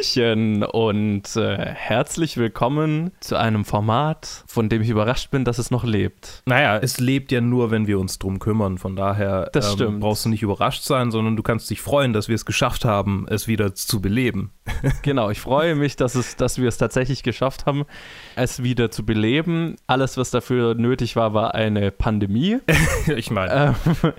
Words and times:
Hallöchen 0.00 0.64
und 0.64 1.36
äh, 1.36 1.56
herzlich 1.58 2.38
willkommen 2.38 3.10
zu 3.20 3.36
einem 3.36 3.66
Format, 3.66 4.44
von 4.46 4.70
dem 4.70 4.80
ich 4.80 4.88
überrascht 4.88 5.30
bin, 5.30 5.44
dass 5.44 5.58
es 5.58 5.70
noch 5.70 5.84
lebt. 5.84 6.42
Naja, 6.46 6.78
es 6.78 6.98
lebt 6.98 7.30
ja 7.32 7.42
nur, 7.42 7.70
wenn 7.70 7.86
wir 7.86 7.98
uns 7.98 8.18
drum 8.18 8.38
kümmern. 8.38 8.78
Von 8.78 8.96
daher 8.96 9.50
das 9.52 9.78
ähm, 9.78 10.00
brauchst 10.00 10.24
du 10.24 10.30
nicht 10.30 10.42
überrascht 10.42 10.84
sein, 10.84 11.10
sondern 11.10 11.36
du 11.36 11.42
kannst 11.42 11.68
dich 11.68 11.82
freuen, 11.82 12.14
dass 12.14 12.28
wir 12.28 12.34
es 12.34 12.46
geschafft 12.46 12.86
haben, 12.86 13.26
es 13.28 13.46
wieder 13.46 13.74
zu 13.74 14.00
beleben. 14.00 14.52
genau, 15.02 15.28
ich 15.28 15.40
freue 15.40 15.74
mich, 15.74 15.96
dass, 15.96 16.14
es, 16.14 16.34
dass 16.36 16.56
wir 16.58 16.68
es 16.68 16.78
tatsächlich 16.78 17.22
geschafft 17.22 17.66
haben, 17.66 17.84
es 18.36 18.62
wieder 18.62 18.90
zu 18.90 19.04
beleben. 19.04 19.76
Alles, 19.86 20.16
was 20.16 20.30
dafür 20.30 20.74
nötig 20.74 21.14
war, 21.16 21.34
war 21.34 21.54
eine 21.54 21.90
Pandemie. 21.90 22.58
ich 23.06 23.30
meine. 23.30 23.76
Ähm, 24.02 24.12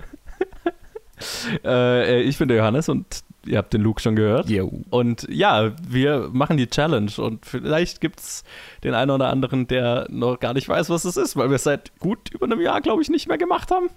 äh, 1.64 2.22
ich 2.22 2.38
bin 2.38 2.46
der 2.46 2.58
Johannes 2.58 2.88
und 2.88 3.24
ihr 3.46 3.58
habt 3.58 3.72
den 3.72 3.82
Luke 3.82 4.00
schon 4.00 4.16
gehört. 4.16 4.48
Jo. 4.48 4.70
Und 4.90 5.26
ja, 5.30 5.72
wir 5.88 6.30
machen 6.32 6.56
die 6.56 6.68
Challenge 6.68 7.10
und 7.18 7.46
vielleicht 7.46 8.00
gibt 8.00 8.20
es 8.20 8.44
den 8.84 8.94
einen 8.94 9.10
oder 9.10 9.28
anderen, 9.30 9.66
der 9.66 10.06
noch 10.10 10.38
gar 10.40 10.54
nicht 10.54 10.68
weiß, 10.68 10.90
was 10.90 11.04
es 11.04 11.16
ist, 11.16 11.36
weil 11.36 11.50
wir 11.50 11.56
es 11.56 11.64
seit 11.64 11.98
gut 11.98 12.30
über 12.32 12.46
einem 12.46 12.60
Jahr, 12.60 12.80
glaube 12.80 13.02
ich, 13.02 13.10
nicht 13.10 13.28
mehr 13.28 13.38
gemacht 13.38 13.70
haben. 13.70 13.88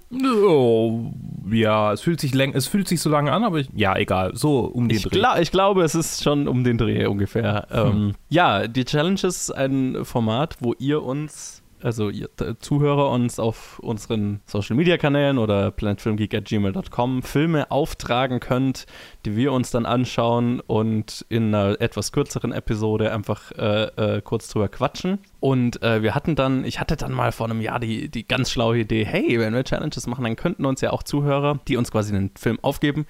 Oh, 0.46 1.12
ja, 1.50 1.94
es 1.94 2.02
fühlt 2.02 2.20
sich 2.20 2.36
es 2.36 2.68
fühlt 2.68 2.88
sich 2.88 3.02
so 3.02 3.10
lange 3.10 3.32
an, 3.32 3.44
aber 3.44 3.60
ich, 3.60 3.70
ja, 3.76 3.96
egal, 3.96 4.36
so 4.36 4.60
um 4.60 4.88
den 4.90 4.98
ich 4.98 5.04
Dreh. 5.04 5.10
Gla 5.10 5.40
ich 5.40 5.52
glaube, 5.52 5.84
es 5.84 5.96
ist 5.96 6.24
schon 6.24 6.48
um 6.48 6.64
den 6.64 6.78
Dreh 6.78 7.06
ungefähr. 7.06 7.68
Hm. 7.70 7.88
Ähm, 7.88 8.14
ja, 8.30 8.68
die 8.68 8.86
Challenge 8.86 9.20
ist 9.24 9.52
ein 9.52 10.06
Format, 10.06 10.58
wo 10.60 10.74
ihr 10.78 11.04
uns 11.04 11.64
also 11.86 12.10
ihr 12.10 12.30
Zuhörer 12.60 13.12
uns 13.12 13.38
auf 13.38 13.78
unseren 13.78 14.42
Social 14.48 14.76
Media 14.76 14.98
Kanälen 14.98 15.38
oder 15.38 15.70
planetfilmgeek.gmail.com 15.70 17.22
Filme 17.22 17.70
auftragen 17.70 18.40
könnt, 18.40 18.88
die 19.24 19.36
wir 19.36 19.54
uns 19.54 19.70
dann 19.70 19.86
anschauen 19.86 20.62
und 20.62 21.26
in 21.30 21.54
einer 21.54 21.80
etwas 21.80 22.12
kürzeren 22.12 22.52
Episode 22.52 23.12
einfach 23.12 23.52
äh, 23.52 24.16
äh, 24.16 24.22
kurz 24.22 24.50
drüber 24.50 24.68
quatschen. 24.68 25.20
Und 25.40 25.84
äh, 25.84 26.02
wir 26.02 26.16
hatten 26.16 26.36
dann, 26.36 26.66
ich 26.66 26.80
hatte 26.80 26.96
dann 26.96 27.12
mal 27.12 27.32
vor 27.32 27.46
einem 27.46 27.62
Jahr 27.62 27.80
die, 27.80 28.10
die 28.10 28.28
ganz 28.28 28.50
schlaue 28.50 28.80
Idee, 28.80 29.06
hey, 29.06 29.40
wenn 29.40 29.54
wir 29.54 29.64
Challenges 29.64 30.08
machen, 30.08 30.24
dann 30.24 30.36
könnten 30.36 30.66
uns 30.66 30.82
ja 30.82 30.90
auch 30.90 31.04
Zuhörer, 31.04 31.60
die 31.68 31.78
uns 31.78 31.92
quasi 31.92 32.16
einen 32.16 32.32
Film 32.36 32.58
aufgeben, 32.64 33.06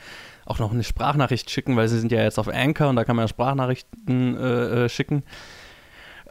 auch 0.45 0.59
noch 0.59 0.73
eine 0.73 0.83
Sprachnachricht 0.83 1.49
schicken, 1.49 1.77
weil 1.77 1.87
sie 1.87 1.97
sind 1.97 2.11
ja 2.11 2.21
jetzt 2.21 2.37
auf 2.37 2.49
Anchor 2.49 2.89
und 2.89 2.97
da 2.97 3.05
kann 3.05 3.15
man 3.15 3.23
ja 3.23 3.29
Sprachnachrichten 3.29 4.37
äh, 4.37 4.85
äh, 4.85 4.89
schicken 4.89 5.23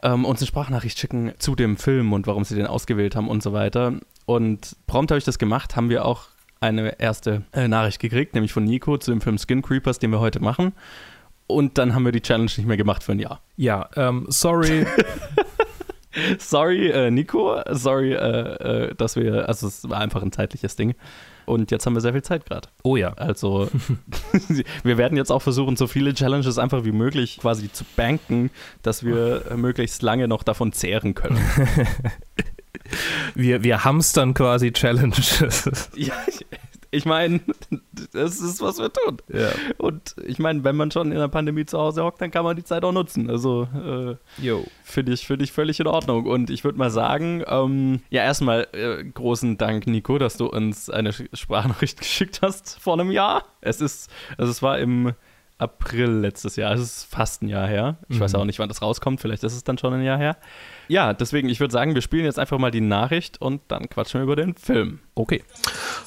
ähm, 0.05 0.23
uns 0.23 0.39
eine 0.39 0.47
Sprachnachricht 0.47 0.99
schicken 0.99 1.33
zu 1.39 1.55
dem 1.55 1.77
Film 1.77 2.13
und 2.13 2.27
warum 2.27 2.43
sie 2.43 2.55
den 2.55 2.67
ausgewählt 2.67 3.15
haben 3.15 3.27
und 3.27 3.41
so 3.41 3.51
weiter. 3.51 3.93
Und 4.25 4.75
prompt 4.87 5.11
habe 5.11 5.17
ich 5.17 5.25
das 5.25 5.39
gemacht, 5.39 5.75
haben 5.75 5.89
wir 5.89 6.05
auch 6.05 6.27
eine 6.61 6.99
erste 6.99 7.43
äh, 7.51 7.67
Nachricht 7.67 7.99
gekriegt, 7.99 8.35
nämlich 8.35 8.53
von 8.53 8.63
Nico 8.63 8.97
zu 8.97 9.11
dem 9.11 9.19
Film 9.19 9.37
Skin 9.37 9.61
Creepers, 9.61 9.99
den 9.99 10.11
wir 10.11 10.19
heute 10.19 10.39
machen. 10.39 10.73
Und 11.47 11.77
dann 11.77 11.93
haben 11.93 12.05
wir 12.05 12.11
die 12.11 12.21
Challenge 12.21 12.51
nicht 12.55 12.65
mehr 12.65 12.77
gemacht 12.77 13.03
für 13.03 13.11
ein 13.11 13.19
Jahr. 13.19 13.41
Ja, 13.57 13.89
ähm, 13.95 14.25
sorry. 14.29 14.85
sorry, 16.39 16.89
äh, 16.89 17.11
Nico. 17.11 17.61
Sorry, 17.71 18.13
äh, 18.13 18.17
äh, 18.17 18.95
dass 18.95 19.15
wir, 19.15 19.47
also 19.47 19.67
es 19.67 19.87
war 19.89 19.99
einfach 19.99 20.23
ein 20.23 20.31
zeitliches 20.31 20.75
Ding. 20.75 20.95
Und 21.45 21.71
jetzt 21.71 21.85
haben 21.85 21.93
wir 21.93 22.01
sehr 22.01 22.13
viel 22.13 22.23
Zeit 22.23 22.45
gerade. 22.45 22.69
Oh 22.83 22.95
ja. 22.95 23.13
Also, 23.13 23.69
wir 24.83 24.97
werden 24.97 25.17
jetzt 25.17 25.31
auch 25.31 25.41
versuchen, 25.41 25.75
so 25.75 25.87
viele 25.87 26.13
Challenges 26.13 26.57
einfach 26.57 26.85
wie 26.85 26.91
möglich 26.91 27.37
quasi 27.39 27.71
zu 27.71 27.83
banken, 27.95 28.51
dass 28.81 29.03
wir 29.03 29.43
möglichst 29.55 30.01
lange 30.01 30.27
noch 30.27 30.43
davon 30.43 30.71
zehren 30.73 31.13
können. 31.13 31.39
wir, 33.35 33.63
wir 33.63 33.83
hamstern 33.83 34.33
quasi 34.33 34.71
Challenges. 34.71 35.89
ja, 35.95 36.13
ich, 36.95 37.05
meine, 37.05 37.41
das 38.13 38.39
ist, 38.39 38.61
was 38.61 38.79
wir 38.79 38.91
tun. 38.91 39.17
Ja. 39.31 39.49
Und 39.77 40.15
ich 40.25 40.39
meine, 40.39 40.63
wenn 40.63 40.75
man 40.75 40.91
schon 40.91 41.11
in 41.11 41.17
der 41.17 41.27
Pandemie 41.27 41.65
zu 41.65 41.77
Hause 41.77 42.03
hockt, 42.03 42.21
dann 42.21 42.31
kann 42.31 42.43
man 42.43 42.55
die 42.55 42.63
Zeit 42.63 42.83
auch 42.83 42.91
nutzen. 42.91 43.29
Also 43.29 43.67
äh, 43.73 44.15
finde 44.83 45.13
ich, 45.13 45.25
find 45.25 45.41
ich 45.41 45.51
völlig 45.51 45.79
in 45.79 45.87
Ordnung. 45.87 46.25
Und 46.25 46.49
ich 46.49 46.63
würde 46.63 46.77
mal 46.77 46.91
sagen, 46.91 47.43
ähm, 47.47 48.01
ja, 48.09 48.23
erstmal 48.23 48.67
äh, 48.73 49.03
großen 49.03 49.57
Dank, 49.57 49.87
Nico, 49.87 50.17
dass 50.17 50.37
du 50.37 50.47
uns 50.47 50.89
eine 50.89 51.13
Sprachnachricht 51.13 51.97
geschickt 51.99 52.39
hast 52.41 52.79
vor 52.79 52.93
einem 52.93 53.11
Jahr. 53.11 53.43
Es 53.61 53.81
ist, 53.81 54.09
also 54.37 54.51
es 54.51 54.61
war 54.61 54.79
im 54.79 55.13
April 55.57 56.09
letztes 56.09 56.57
Jahr. 56.57 56.73
Es 56.73 56.81
ist 56.81 57.03
fast 57.05 57.41
ein 57.41 57.47
Jahr 57.47 57.67
her. 57.67 57.97
Ich 58.09 58.17
mhm. 58.17 58.21
weiß 58.21 58.35
auch 58.35 58.43
nicht, 58.43 58.59
wann 58.59 58.67
das 58.67 58.81
rauskommt. 58.81 59.21
Vielleicht 59.21 59.43
ist 59.43 59.53
es 59.53 59.63
dann 59.63 59.77
schon 59.77 59.93
ein 59.93 60.03
Jahr 60.03 60.17
her. 60.17 60.35
Ja, 60.89 61.13
deswegen, 61.13 61.47
ich 61.47 61.61
würde 61.61 61.71
sagen, 61.71 61.95
wir 61.95 62.01
spielen 62.01 62.25
jetzt 62.25 62.37
einfach 62.37 62.57
mal 62.57 62.71
die 62.71 62.81
Nachricht 62.81 63.41
und 63.41 63.61
dann 63.69 63.89
quatschen 63.89 64.19
wir 64.19 64.23
über 64.23 64.35
den 64.35 64.55
Film. 64.55 64.99
Okay. 65.15 65.43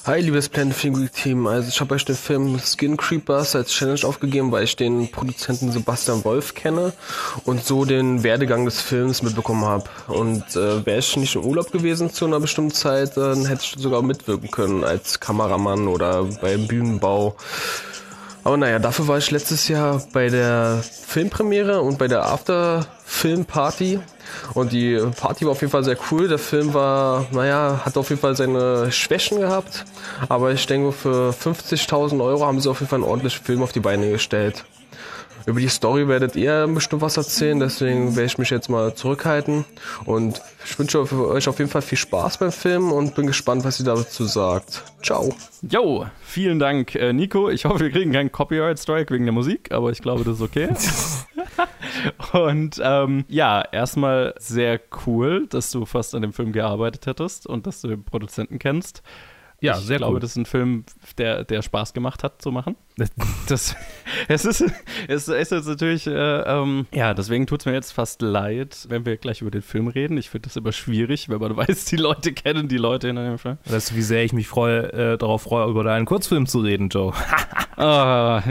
Hi, 0.05 0.21
liebes 0.21 0.49
Planet 0.49 0.75
Film 0.75 1.09
Team. 1.11 1.47
Also 1.47 1.67
ich 1.67 1.81
habe 1.81 1.95
euch 1.95 2.05
den 2.05 2.15
Film 2.15 2.59
Skin 2.59 2.95
Creepers 2.95 3.55
als 3.55 3.71
Challenge 3.71 4.01
aufgegeben, 4.03 4.51
weil 4.51 4.65
ich 4.65 4.75
den 4.75 5.09
Produzenten 5.11 5.71
Sebastian 5.71 6.23
Wolf 6.23 6.53
kenne 6.53 6.93
und 7.43 7.65
so 7.65 7.85
den 7.85 8.23
Werdegang 8.23 8.65
des 8.65 8.81
Films 8.81 9.23
mitbekommen 9.23 9.65
habe. 9.65 9.85
Und 10.07 10.55
äh, 10.55 10.85
wäre 10.85 10.99
ich 10.99 11.17
nicht 11.17 11.35
im 11.35 11.43
Urlaub 11.43 11.71
gewesen 11.71 12.11
zu 12.11 12.25
einer 12.25 12.39
bestimmten 12.39 12.73
Zeit, 12.73 13.17
dann 13.17 13.47
hätte 13.47 13.63
ich 13.63 13.81
sogar 13.81 14.03
mitwirken 14.03 14.51
können 14.51 14.83
als 14.83 15.19
Kameramann 15.19 15.87
oder 15.87 16.23
beim 16.39 16.67
Bühnenbau. 16.67 17.35
Aber 18.49 18.57
naja, 18.57 18.79
dafür 18.79 19.07
war 19.07 19.19
ich 19.19 19.29
letztes 19.29 19.67
Jahr 19.67 20.01
bei 20.11 20.27
der 20.27 20.81
Filmpremiere 20.81 21.81
und 21.81 21.99
bei 21.99 22.07
der 22.07 22.25
After-Film-Party. 22.25 23.99
Und 24.55 24.71
die 24.71 24.99
Party 25.15 25.45
war 25.45 25.51
auf 25.51 25.61
jeden 25.61 25.69
Fall 25.69 25.83
sehr 25.83 25.97
cool. 26.09 26.27
Der 26.27 26.39
Film 26.39 26.73
war, 26.73 27.27
naja, 27.29 27.81
hat 27.85 27.95
auf 27.95 28.09
jeden 28.09 28.19
Fall 28.19 28.35
seine 28.35 28.91
Schwächen 28.91 29.39
gehabt. 29.39 29.85
Aber 30.29 30.51
ich 30.51 30.65
denke, 30.65 30.93
für 30.93 31.29
50.000 31.29 32.19
Euro 32.25 32.43
haben 32.43 32.59
sie 32.59 32.71
auf 32.71 32.79
jeden 32.79 32.89
Fall 32.89 32.97
einen 32.97 33.07
ordentlichen 33.07 33.45
Film 33.45 33.61
auf 33.61 33.71
die 33.71 33.81
Beine 33.81 34.09
gestellt. 34.09 34.65
Über 35.45 35.59
die 35.59 35.69
Story 35.69 36.07
werdet 36.07 36.35
ihr 36.35 36.67
bestimmt 36.67 37.01
was 37.01 37.17
erzählen, 37.17 37.59
deswegen 37.59 38.15
werde 38.15 38.25
ich 38.25 38.37
mich 38.37 38.49
jetzt 38.49 38.69
mal 38.69 38.93
zurückhalten. 38.93 39.65
Und 40.05 40.41
ich 40.65 40.77
wünsche 40.77 40.99
euch 40.99 41.47
auf 41.47 41.59
jeden 41.59 41.71
Fall 41.71 41.81
viel 41.81 41.97
Spaß 41.97 42.37
beim 42.37 42.51
Film 42.51 42.91
und 42.91 43.15
bin 43.15 43.27
gespannt, 43.27 43.63
was 43.63 43.79
ihr 43.79 43.85
dazu 43.85 44.25
sagt. 44.25 44.83
Ciao. 45.01 45.33
Jo, 45.61 46.05
vielen 46.21 46.59
Dank, 46.59 46.95
äh, 46.95 47.13
Nico. 47.13 47.49
Ich 47.49 47.65
hoffe, 47.65 47.79
wir 47.79 47.91
kriegen 47.91 48.11
keinen 48.11 48.31
Copyright-Strike 48.31 49.13
wegen 49.13 49.25
der 49.25 49.33
Musik, 49.33 49.71
aber 49.71 49.91
ich 49.91 50.01
glaube, 50.01 50.23
das 50.23 50.35
ist 50.35 50.41
okay. 50.41 50.69
und 52.33 52.79
ähm, 52.83 53.25
ja, 53.27 53.63
erstmal 53.71 54.35
sehr 54.39 54.79
cool, 55.05 55.47
dass 55.47 55.71
du 55.71 55.85
fast 55.85 56.15
an 56.15 56.21
dem 56.21 56.33
Film 56.33 56.51
gearbeitet 56.51 57.05
hättest 57.05 57.47
und 57.47 57.65
dass 57.65 57.81
du 57.81 57.87
den 57.87 58.03
Produzenten 58.03 58.59
kennst. 58.59 59.01
Ja, 59.61 59.77
ich 59.77 59.85
sehr 59.85 59.97
glaube, 59.97 60.15
cool. 60.15 60.19
das 60.19 60.31
ist 60.31 60.37
ein 60.37 60.45
Film, 60.45 60.85
der, 61.17 61.43
der 61.43 61.61
Spaß 61.61 61.93
gemacht 61.93 62.23
hat 62.23 62.41
zu 62.41 62.51
machen. 62.51 62.75
Das, 63.47 63.75
es, 64.27 64.45
ist, 64.45 64.63
es 65.07 65.27
ist 65.27 65.51
jetzt 65.51 65.67
natürlich, 65.67 66.05
äh, 66.05 66.11
ähm, 66.11 66.85
ja, 66.93 67.15
deswegen 67.15 67.47
tut 67.47 67.61
es 67.61 67.65
mir 67.65 67.73
jetzt 67.73 67.91
fast 67.91 68.21
leid, 68.21 68.85
wenn 68.89 69.05
wir 69.05 69.17
gleich 69.17 69.41
über 69.41 69.49
den 69.49 69.63
Film 69.63 69.87
reden. 69.87 70.17
Ich 70.17 70.29
finde 70.29 70.49
das 70.49 70.55
immer 70.55 70.71
schwierig, 70.71 71.29
wenn 71.29 71.39
man 71.39 71.57
weiß, 71.57 71.85
die 71.85 71.95
Leute 71.95 72.33
kennen 72.33 72.67
die 72.67 72.77
Leute 72.77 73.07
in 73.07 73.15
dem 73.15 73.39
Film. 73.39 73.57
Weißt 73.65 73.91
du, 73.91 73.95
wie 73.95 74.03
sehr 74.03 74.23
ich 74.23 74.33
mich 74.33 74.47
freue, 74.47 74.93
äh, 74.93 75.17
darauf 75.17 75.43
freue, 75.43 75.67
über 75.67 75.83
deinen 75.83 76.05
Kurzfilm 76.05 76.45
zu 76.45 76.59
reden, 76.59 76.89
Joe. 76.89 77.13
oh, 77.77 77.81
ja. 77.81 78.41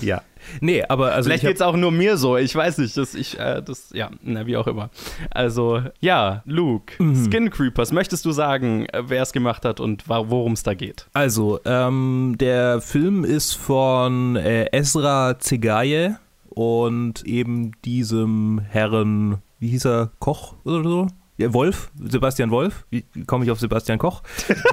ja. 0.00 0.22
Nee, 0.60 0.84
aber 0.88 1.12
also. 1.12 1.28
Vielleicht 1.28 1.44
geht 1.44 1.56
es 1.56 1.62
auch 1.62 1.76
nur 1.76 1.90
mir 1.90 2.16
so. 2.16 2.36
Ich 2.36 2.54
weiß 2.54 2.78
nicht. 2.78 2.96
Das, 2.96 3.14
ich, 3.14 3.38
äh, 3.38 3.62
das, 3.62 3.90
ja, 3.92 4.10
na, 4.22 4.46
wie 4.46 4.56
auch 4.56 4.66
immer. 4.66 4.90
Also, 5.30 5.82
ja, 6.00 6.42
Luke, 6.44 7.02
mhm. 7.02 7.30
Skin 7.30 7.50
Creepers. 7.50 7.92
Möchtest 7.92 8.24
du 8.24 8.32
sagen, 8.32 8.86
äh, 8.86 9.02
wer 9.06 9.22
es 9.22 9.32
gemacht 9.32 9.64
hat 9.64 9.80
und 9.80 10.08
worum 10.08 10.52
es 10.52 10.62
da 10.62 10.74
geht? 10.74 11.06
Also, 11.12 11.60
ähm, 11.64 12.36
der 12.38 12.80
Film 12.80 13.24
ist 13.24 13.54
von 13.54 14.36
äh, 14.36 14.66
Ezra 14.72 15.38
Zegaye 15.38 16.16
und 16.48 17.24
eben 17.24 17.72
diesem 17.84 18.60
Herren, 18.68 19.38
wie 19.58 19.68
hieß 19.68 19.86
er, 19.86 20.10
Koch 20.18 20.54
oder 20.64 20.82
so? 20.82 21.06
Wolf, 21.48 21.90
Sebastian 21.98 22.50
Wolf, 22.50 22.86
wie 22.90 23.04
komme 23.26 23.44
ich 23.44 23.50
auf 23.50 23.60
Sebastian 23.60 23.98
Koch, 23.98 24.22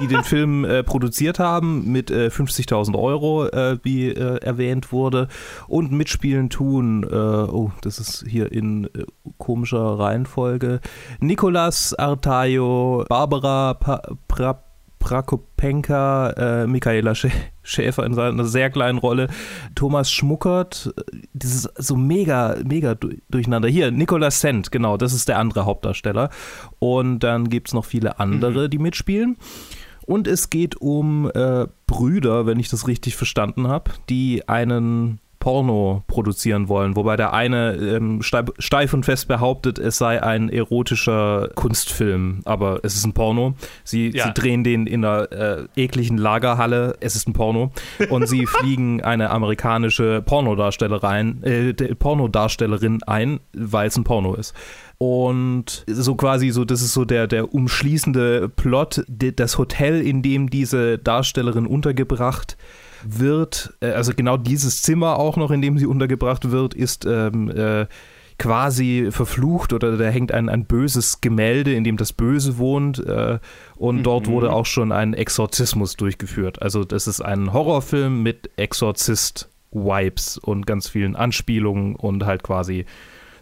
die 0.00 0.06
den 0.06 0.24
Film 0.24 0.64
äh, 0.64 0.82
produziert 0.82 1.38
haben 1.38 1.90
mit 1.90 2.10
äh, 2.10 2.28
50.000 2.28 2.98
Euro, 2.98 3.46
äh, 3.46 3.78
wie 3.82 4.08
äh, 4.08 4.38
erwähnt 4.38 4.92
wurde. 4.92 5.28
Und 5.66 5.92
mitspielen 5.92 6.50
tun, 6.50 7.04
äh, 7.04 7.14
oh, 7.14 7.72
das 7.82 7.98
ist 7.98 8.24
hier 8.26 8.52
in 8.52 8.84
äh, 8.84 9.04
komischer 9.38 9.98
Reihenfolge, 9.98 10.80
Nicolas 11.20 11.94
Artayo, 11.94 13.04
Barbara 13.08 13.74
pa 13.74 14.02
pra 14.26 14.67
Prakopenka, 14.98 16.30
äh, 16.30 16.66
Michaela 16.66 17.14
Schäfer 17.62 18.04
in 18.04 18.14
seiner 18.14 18.44
sehr 18.44 18.70
kleinen 18.70 18.98
Rolle, 18.98 19.28
Thomas 19.74 20.10
Schmuckert, 20.10 20.92
dieses 21.32 21.62
so 21.76 21.96
mega, 21.96 22.56
mega 22.64 22.96
durcheinander. 23.30 23.68
Hier, 23.68 23.90
Nicolas 23.90 24.40
Sent, 24.40 24.72
genau, 24.72 24.96
das 24.96 25.12
ist 25.12 25.28
der 25.28 25.38
andere 25.38 25.66
Hauptdarsteller. 25.66 26.30
Und 26.78 27.20
dann 27.20 27.48
gibt 27.48 27.68
es 27.68 27.74
noch 27.74 27.84
viele 27.84 28.18
andere, 28.20 28.64
mhm. 28.64 28.70
die 28.70 28.78
mitspielen. 28.78 29.36
Und 30.06 30.26
es 30.26 30.48
geht 30.48 30.80
um 30.80 31.30
äh, 31.34 31.66
Brüder, 31.86 32.46
wenn 32.46 32.58
ich 32.58 32.70
das 32.70 32.88
richtig 32.88 33.14
verstanden 33.16 33.68
habe, 33.68 33.90
die 34.08 34.48
einen 34.48 35.20
Porno 35.48 36.04
produzieren 36.08 36.68
wollen, 36.68 36.94
wobei 36.94 37.16
der 37.16 37.32
eine 37.32 37.72
ähm, 37.76 38.20
steif 38.20 38.92
und 38.92 39.06
fest 39.06 39.28
behauptet, 39.28 39.78
es 39.78 39.96
sei 39.96 40.22
ein 40.22 40.50
erotischer 40.50 41.48
Kunstfilm, 41.54 42.42
aber 42.44 42.80
es 42.82 42.96
ist 42.96 43.06
ein 43.06 43.14
Porno. 43.14 43.54
Sie, 43.82 44.10
ja. 44.10 44.26
sie 44.26 44.34
drehen 44.34 44.62
den 44.62 44.86
in 44.86 45.06
einer 45.06 45.32
äh, 45.32 45.64
ekligen 45.74 46.18
Lagerhalle, 46.18 46.98
es 47.00 47.16
ist 47.16 47.28
ein 47.28 47.32
Porno. 47.32 47.72
Und 48.10 48.28
sie 48.28 48.44
fliegen 48.58 49.02
eine 49.02 49.30
amerikanische 49.30 50.20
Pornodarstellerin, 50.20 51.42
äh, 51.42 51.72
Pornodarstellerin 51.94 53.02
ein, 53.04 53.40
weil 53.54 53.88
es 53.88 53.96
ein 53.96 54.04
Porno 54.04 54.34
ist. 54.34 54.52
Und 54.98 55.82
so 55.86 56.14
quasi 56.14 56.50
so, 56.50 56.66
das 56.66 56.82
ist 56.82 56.92
so 56.92 57.06
der, 57.06 57.26
der 57.26 57.54
umschließende 57.54 58.50
Plot, 58.50 59.02
das 59.08 59.56
Hotel, 59.56 60.02
in 60.02 60.20
dem 60.20 60.50
diese 60.50 60.98
Darstellerin 60.98 61.66
untergebracht 61.66 62.58
wird, 63.04 63.74
äh, 63.80 63.90
also 63.90 64.12
genau 64.14 64.36
dieses 64.36 64.82
Zimmer 64.82 65.18
auch 65.18 65.36
noch, 65.36 65.50
in 65.50 65.62
dem 65.62 65.78
sie 65.78 65.86
untergebracht 65.86 66.50
wird, 66.50 66.74
ist 66.74 67.04
ähm, 67.06 67.50
äh, 67.50 67.86
quasi 68.38 69.08
verflucht 69.10 69.72
oder 69.72 69.96
da 69.96 70.08
hängt 70.08 70.32
ein, 70.32 70.48
ein 70.48 70.64
böses 70.64 71.20
Gemälde, 71.20 71.74
in 71.74 71.82
dem 71.84 71.96
das 71.96 72.12
Böse 72.12 72.58
wohnt 72.58 73.04
äh, 73.04 73.40
und 73.76 73.96
mhm. 73.96 74.02
dort 74.04 74.26
wurde 74.28 74.52
auch 74.52 74.66
schon 74.66 74.92
ein 74.92 75.12
Exorzismus 75.12 75.96
durchgeführt. 75.96 76.62
Also 76.62 76.84
das 76.84 77.08
ist 77.08 77.20
ein 77.20 77.52
Horrorfilm 77.52 78.22
mit 78.22 78.50
Exorzist-Wipes 78.56 80.38
und 80.38 80.66
ganz 80.66 80.88
vielen 80.88 81.16
Anspielungen 81.16 81.96
und 81.96 82.24
halt 82.26 82.44
quasi 82.44 82.86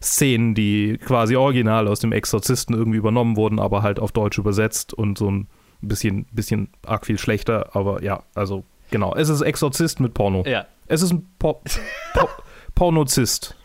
Szenen, 0.02 0.54
die 0.54 0.98
quasi 0.98 1.36
original 1.36 1.88
aus 1.88 2.00
dem 2.00 2.12
Exorzisten 2.12 2.74
irgendwie 2.74 2.98
übernommen 2.98 3.36
wurden, 3.36 3.58
aber 3.58 3.82
halt 3.82 4.00
auf 4.00 4.12
Deutsch 4.12 4.38
übersetzt 4.38 4.94
und 4.94 5.18
so 5.18 5.30
ein 5.30 5.48
bisschen, 5.80 6.26
bisschen 6.32 6.68
arg 6.84 7.06
viel 7.06 7.18
schlechter. 7.18 7.74
Aber 7.74 8.02
ja, 8.02 8.22
also 8.34 8.64
genau. 8.90 9.14
Es 9.14 9.28
ist 9.28 9.40
Exorzist 9.40 10.00
mit 10.00 10.14
Porno. 10.14 10.44
Ja. 10.46 10.66
Es 10.86 11.02
ist 11.02 11.12
ein 11.12 11.28
Por 11.38 11.60
Por 12.14 12.28
Pornozist. 12.74 13.56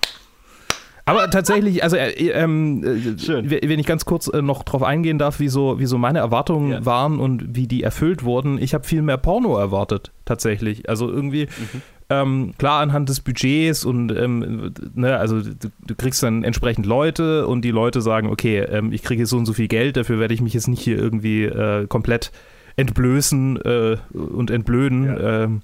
Aber 1.05 1.29
tatsächlich, 1.29 1.83
also 1.83 1.97
äh, 1.97 2.11
ähm, 2.29 2.83
äh, 2.83 3.69
wenn 3.69 3.79
ich 3.79 3.85
ganz 3.85 4.05
kurz 4.05 4.27
äh, 4.27 4.41
noch 4.41 4.63
drauf 4.63 4.83
eingehen 4.83 5.17
darf, 5.17 5.39
wie 5.39 5.49
so, 5.49 5.79
wie 5.79 5.85
so 5.85 5.97
meine 5.97 6.19
Erwartungen 6.19 6.71
ja. 6.71 6.85
waren 6.85 7.19
und 7.19 7.55
wie 7.55 7.67
die 7.67 7.83
erfüllt 7.83 8.23
wurden, 8.23 8.57
ich 8.61 8.73
habe 8.73 8.85
viel 8.85 9.01
mehr 9.01 9.17
Porno 9.17 9.57
erwartet, 9.57 10.11
tatsächlich. 10.25 10.87
Also 10.89 11.09
irgendwie, 11.09 11.47
mhm. 11.47 11.81
Ähm, 12.11 12.53
klar 12.57 12.81
anhand 12.81 13.07
des 13.07 13.21
Budgets 13.21 13.85
und 13.85 14.11
ähm, 14.11 14.73
ne, 14.95 15.15
also 15.15 15.39
du, 15.39 15.71
du, 15.79 15.95
kriegst 15.95 16.21
dann 16.21 16.43
entsprechend 16.43 16.85
Leute 16.85 17.47
und 17.47 17.61
die 17.61 17.71
Leute 17.71 18.01
sagen, 18.01 18.27
okay, 18.27 18.59
ähm, 18.59 18.91
ich 18.91 19.01
kriege 19.01 19.25
so 19.25 19.37
und 19.37 19.45
so 19.45 19.53
viel 19.53 19.69
Geld, 19.69 19.95
dafür 19.95 20.19
werde 20.19 20.33
ich 20.33 20.41
mich 20.41 20.53
jetzt 20.53 20.67
nicht 20.67 20.81
hier 20.81 20.97
irgendwie 20.97 21.45
äh, 21.45 21.87
komplett 21.87 22.33
entblößen 22.75 23.57
äh, 23.61 23.97
und 24.13 24.51
entblöden. 24.51 25.05
Ja. 25.05 25.43
Ähm, 25.43 25.61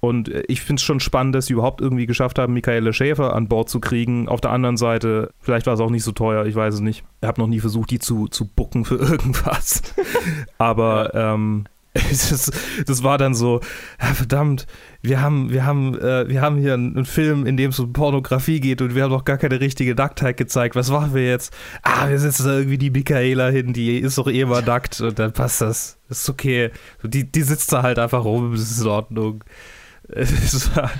und 0.00 0.28
ich 0.46 0.60
finde 0.60 0.78
es 0.78 0.84
schon 0.84 1.00
spannend, 1.00 1.34
dass 1.34 1.46
sie 1.46 1.54
überhaupt 1.54 1.80
irgendwie 1.80 2.06
geschafft 2.06 2.38
haben, 2.38 2.54
Michaela 2.54 2.92
Schäfer 2.92 3.34
an 3.34 3.48
Bord 3.48 3.68
zu 3.68 3.80
kriegen. 3.80 4.28
Auf 4.28 4.40
der 4.40 4.52
anderen 4.52 4.76
Seite, 4.76 5.32
vielleicht 5.40 5.66
war 5.66 5.74
es 5.74 5.80
auch 5.80 5.90
nicht 5.90 6.04
so 6.04 6.12
teuer, 6.12 6.46
ich 6.46 6.54
weiß 6.54 6.74
es 6.74 6.80
nicht. 6.80 7.04
Ich 7.20 7.26
habe 7.26 7.40
noch 7.40 7.48
nie 7.48 7.58
versucht, 7.58 7.90
die 7.90 7.98
zu, 7.98 8.28
zu 8.28 8.46
bucken 8.46 8.84
für 8.84 8.94
irgendwas. 8.96 9.82
Aber 10.56 11.14
ähm, 11.14 11.64
das, 12.10 12.50
das, 12.86 13.02
war 13.02 13.18
dann 13.18 13.34
so, 13.34 13.60
ja, 14.00 14.14
verdammt, 14.14 14.66
wir 15.02 15.20
haben, 15.20 15.50
wir 15.50 15.64
haben, 15.64 15.98
äh, 15.98 16.28
wir 16.28 16.40
haben 16.40 16.58
hier 16.58 16.74
einen, 16.74 17.04
Film, 17.04 17.46
in 17.46 17.56
dem 17.56 17.70
es 17.70 17.78
um 17.78 17.92
Pornografie 17.92 18.60
geht 18.60 18.82
und 18.82 18.94
wir 18.94 19.04
haben 19.04 19.10
doch 19.10 19.24
gar 19.24 19.38
keine 19.38 19.60
richtige 19.60 19.94
Nacktheit 19.94 20.36
gezeigt. 20.36 20.76
Was 20.76 20.90
machen 20.90 21.14
wir 21.14 21.26
jetzt? 21.26 21.52
Ah, 21.82 22.08
wir 22.08 22.18
setzen 22.18 22.46
da 22.46 22.58
irgendwie 22.58 22.78
die 22.78 22.90
Michaela 22.90 23.48
hin, 23.48 23.72
die 23.72 23.98
ist 23.98 24.18
doch 24.18 24.28
eh 24.28 24.40
immer 24.40 24.62
nackt 24.62 25.00
und 25.00 25.18
dann 25.18 25.32
passt 25.32 25.60
das. 25.60 25.98
Das 26.08 26.22
ist 26.22 26.28
okay. 26.28 26.70
Die, 27.02 27.30
die 27.30 27.42
sitzt 27.42 27.72
da 27.72 27.82
halt 27.82 27.98
einfach 27.98 28.24
rum, 28.24 28.52
das 28.52 28.70
ist 28.70 28.80
in 28.80 28.88
Ordnung. 28.88 29.44
Es 30.10 30.74
war, 30.74 30.90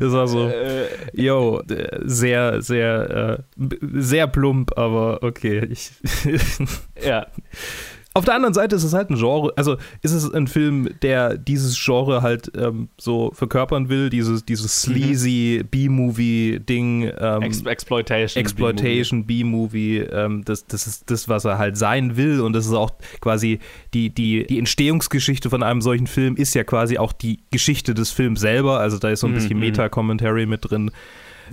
das 0.00 0.12
war 0.12 0.26
so, 0.26 0.48
äh, 0.48 0.88
yo, 1.12 1.62
sehr, 2.00 2.62
sehr, 2.62 3.44
äh, 3.58 3.74
sehr 3.92 4.26
plump, 4.26 4.76
aber 4.78 5.22
okay. 5.22 5.66
Ich, 5.70 5.92
ja. 7.04 7.26
Auf 8.14 8.26
der 8.26 8.34
anderen 8.34 8.52
Seite 8.52 8.76
ist 8.76 8.84
es 8.84 8.92
halt 8.92 9.08
ein 9.10 9.16
Genre, 9.16 9.52
also 9.56 9.76
ist 10.02 10.12
es 10.12 10.32
ein 10.32 10.46
Film, 10.46 10.88
der 11.00 11.38
dieses 11.38 11.82
Genre 11.82 12.20
halt 12.20 12.52
ähm, 12.56 12.88
so 12.98 13.30
verkörpern 13.34 13.88
will, 13.88 14.10
dieses, 14.10 14.44
dieses 14.44 14.86
mhm. 14.86 14.92
sleazy 14.92 15.64
B-Movie-Ding. 15.70 17.10
Ähm, 17.18 17.42
Ex 17.42 17.62
Exploitation. 17.62 18.40
Exploitation, 18.40 19.24
B-Movie. 19.24 19.98
Ähm, 19.98 20.44
das, 20.44 20.66
das 20.66 20.86
ist 20.86 21.10
das, 21.10 21.28
was 21.28 21.46
er 21.46 21.56
halt 21.56 21.78
sein 21.78 22.16
will 22.16 22.40
und 22.40 22.52
das 22.52 22.66
ist 22.66 22.74
auch 22.74 22.90
quasi 23.20 23.60
die, 23.94 24.10
die, 24.10 24.46
die 24.46 24.58
Entstehungsgeschichte 24.58 25.48
von 25.48 25.62
einem 25.62 25.80
solchen 25.80 26.06
Film 26.06 26.36
ist 26.36 26.54
ja 26.54 26.64
quasi 26.64 26.98
auch 26.98 27.12
die 27.12 27.40
Geschichte 27.50 27.94
des 27.94 28.10
Films 28.10 28.40
selber, 28.40 28.78
also 28.78 28.98
da 28.98 29.08
ist 29.08 29.20
so 29.20 29.26
ein 29.26 29.34
bisschen 29.34 29.54
mhm. 29.54 29.60
Meta-Commentary 29.60 30.46
mit 30.46 30.70
drin. 30.70 30.90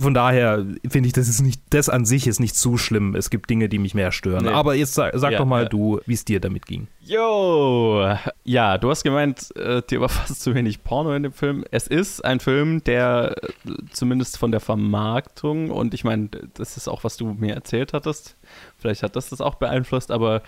Von 0.00 0.14
daher 0.14 0.64
finde 0.88 1.08
ich, 1.08 1.12
das 1.12 1.28
ist 1.28 1.42
nicht, 1.42 1.60
das 1.70 1.90
an 1.90 2.06
sich 2.06 2.26
ist 2.26 2.40
nicht 2.40 2.56
zu 2.56 2.78
schlimm. 2.78 3.14
Es 3.14 3.28
gibt 3.28 3.50
Dinge, 3.50 3.68
die 3.68 3.78
mich 3.78 3.94
mehr 3.94 4.12
stören. 4.12 4.44
Nee. 4.44 4.50
Aber 4.50 4.74
jetzt 4.74 4.94
sag, 4.94 5.12
sag 5.16 5.32
ja, 5.32 5.38
doch 5.38 5.44
mal 5.44 5.64
ja. 5.64 5.68
du, 5.68 6.00
wie 6.06 6.14
es 6.14 6.24
dir 6.24 6.40
damit 6.40 6.64
ging. 6.64 6.88
Jo, 7.02 8.16
ja, 8.44 8.78
du 8.78 8.88
hast 8.88 9.02
gemeint, 9.02 9.54
äh, 9.56 9.82
dir 9.82 10.00
war 10.00 10.08
fast 10.08 10.40
zu 10.42 10.54
wenig 10.54 10.82
Porno 10.84 11.12
in 11.12 11.24
dem 11.24 11.32
Film. 11.32 11.64
Es 11.70 11.86
ist 11.86 12.24
ein 12.24 12.40
Film, 12.40 12.82
der 12.84 13.36
äh, 13.42 13.72
zumindest 13.90 14.38
von 14.38 14.50
der 14.50 14.60
Vermarktung 14.60 15.70
und 15.70 15.92
ich 15.92 16.04
meine, 16.04 16.30
das 16.54 16.78
ist 16.78 16.88
auch, 16.88 17.04
was 17.04 17.18
du 17.18 17.34
mir 17.34 17.54
erzählt 17.54 17.92
hattest. 17.92 18.36
Vielleicht 18.78 19.02
hat 19.02 19.16
das 19.16 19.28
das 19.28 19.42
auch 19.42 19.56
beeinflusst, 19.56 20.10
aber 20.10 20.42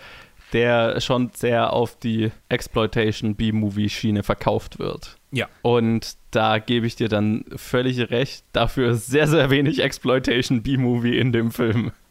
der 0.53 0.99
schon 1.01 1.31
sehr 1.33 1.73
auf 1.73 1.97
die 1.97 2.31
Exploitation 2.49 3.35
B-Movie-Schiene 3.35 4.23
verkauft 4.23 4.79
wird. 4.79 5.17
Ja. 5.33 5.49
Und 5.63 6.15
da 6.29 6.59
gebe 6.59 6.85
ich 6.85 6.95
dir 6.95 7.09
dann 7.09 7.43
völlig 7.55 8.11
recht. 8.11 8.45
Dafür 8.53 8.93
sehr, 8.93 9.27
sehr 9.27 9.49
wenig 9.49 9.81
Exploitation 9.81 10.61
B-Movie 10.61 11.17
in 11.17 11.33
dem 11.33 11.51
Film. 11.51 11.91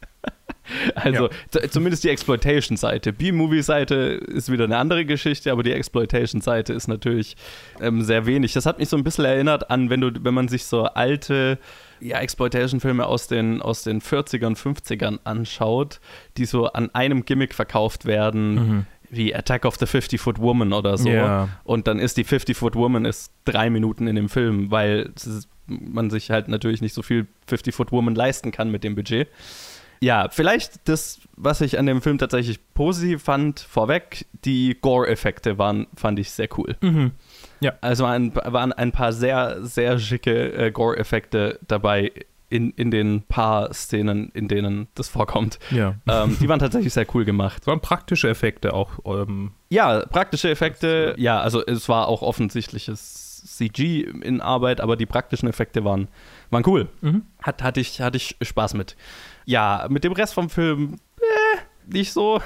Also 0.94 1.28
ja. 1.28 1.68
zumindest 1.68 2.04
die 2.04 2.08
Exploitation-Seite. 2.08 3.12
B-Movie-Seite 3.12 3.94
ist 3.94 4.50
wieder 4.50 4.64
eine 4.64 4.76
andere 4.76 5.04
Geschichte, 5.04 5.50
aber 5.50 5.64
die 5.64 5.72
Exploitation-Seite 5.72 6.72
ist 6.72 6.86
natürlich 6.86 7.36
ähm, 7.80 8.02
sehr 8.02 8.26
wenig. 8.26 8.52
Das 8.52 8.64
hat 8.64 8.78
mich 8.78 8.88
so 8.88 8.96
ein 8.96 9.02
bisschen 9.02 9.24
erinnert 9.24 9.70
an, 9.70 9.90
wenn 9.90 10.00
du, 10.00 10.12
wenn 10.22 10.32
man 10.34 10.46
sich 10.46 10.64
so 10.64 10.84
alte 10.84 11.58
ja, 11.98 12.20
Exploitation-Filme 12.20 13.04
aus 13.04 13.26
den, 13.26 13.60
aus 13.60 13.82
den 13.82 14.00
40ern, 14.00 14.56
50ern 14.56 15.18
anschaut, 15.24 16.00
die 16.36 16.44
so 16.44 16.66
an 16.66 16.90
einem 16.94 17.24
Gimmick 17.24 17.54
verkauft 17.54 18.06
werden. 18.06 18.54
Mhm 18.54 18.86
wie 19.12 19.34
Attack 19.34 19.64
of 19.66 19.76
the 19.76 19.84
50-Foot 19.84 20.38
Woman 20.38 20.72
oder 20.72 20.96
so. 20.96 21.08
Yeah. 21.08 21.48
Und 21.64 21.86
dann 21.86 21.98
ist 21.98 22.16
die 22.16 22.24
50-Foot 22.24 22.74
Woman 22.74 23.04
ist 23.04 23.30
drei 23.44 23.68
Minuten 23.68 24.06
in 24.06 24.16
dem 24.16 24.28
Film, 24.28 24.70
weil 24.70 25.10
man 25.66 26.10
sich 26.10 26.30
halt 26.30 26.48
natürlich 26.48 26.80
nicht 26.80 26.94
so 26.94 27.02
viel 27.02 27.26
50-Foot 27.48 27.92
Woman 27.92 28.14
leisten 28.14 28.50
kann 28.50 28.70
mit 28.70 28.84
dem 28.84 28.94
Budget. 28.94 29.28
Ja, 30.00 30.28
vielleicht 30.30 30.88
das, 30.88 31.20
was 31.36 31.60
ich 31.60 31.78
an 31.78 31.86
dem 31.86 32.02
Film 32.02 32.18
tatsächlich 32.18 32.58
positiv 32.74 33.22
fand, 33.22 33.60
vorweg, 33.60 34.26
die 34.44 34.76
Gore-Effekte 34.80 35.58
waren, 35.58 35.86
fand 35.94 36.18
ich 36.18 36.32
sehr 36.32 36.48
cool. 36.58 36.76
Mhm. 36.80 37.12
Ja. 37.60 37.74
Also 37.82 38.04
ein, 38.06 38.34
waren 38.34 38.72
ein 38.72 38.90
paar 38.90 39.12
sehr, 39.12 39.58
sehr 39.62 40.00
schicke 40.00 40.52
äh, 40.54 40.70
Gore-Effekte 40.72 41.60
dabei 41.68 42.10
in, 42.52 42.70
in 42.72 42.90
den 42.90 43.22
paar 43.22 43.72
Szenen, 43.72 44.30
in 44.34 44.46
denen 44.46 44.88
das 44.94 45.08
vorkommt. 45.08 45.58
Ja. 45.70 45.94
Ähm, 46.06 46.36
die 46.38 46.48
waren 46.48 46.58
tatsächlich 46.58 46.92
sehr 46.92 47.06
cool 47.14 47.24
gemacht. 47.24 47.62
Es 47.62 47.66
waren 47.66 47.80
praktische 47.80 48.28
Effekte 48.28 48.74
auch. 48.74 48.90
Ähm 49.06 49.52
ja, 49.70 50.04
praktische 50.04 50.50
Effekte, 50.50 51.14
ja, 51.16 51.40
also 51.40 51.64
es 51.64 51.88
war 51.88 52.08
auch 52.08 52.20
offensichtliches 52.20 53.42
CG 53.46 54.02
in 54.02 54.42
Arbeit, 54.42 54.82
aber 54.82 54.96
die 54.96 55.06
praktischen 55.06 55.48
Effekte 55.48 55.82
waren, 55.84 56.08
waren 56.50 56.62
cool. 56.66 56.88
Mhm. 57.00 57.22
Hat, 57.42 57.62
hatte, 57.62 57.80
ich, 57.80 58.02
hatte 58.02 58.18
ich 58.18 58.36
Spaß 58.42 58.74
mit. 58.74 58.96
Ja, 59.46 59.86
mit 59.88 60.04
dem 60.04 60.12
Rest 60.12 60.34
vom 60.34 60.50
Film, 60.50 60.98
äh, 61.18 61.92
nicht 61.92 62.12
so, 62.12 62.40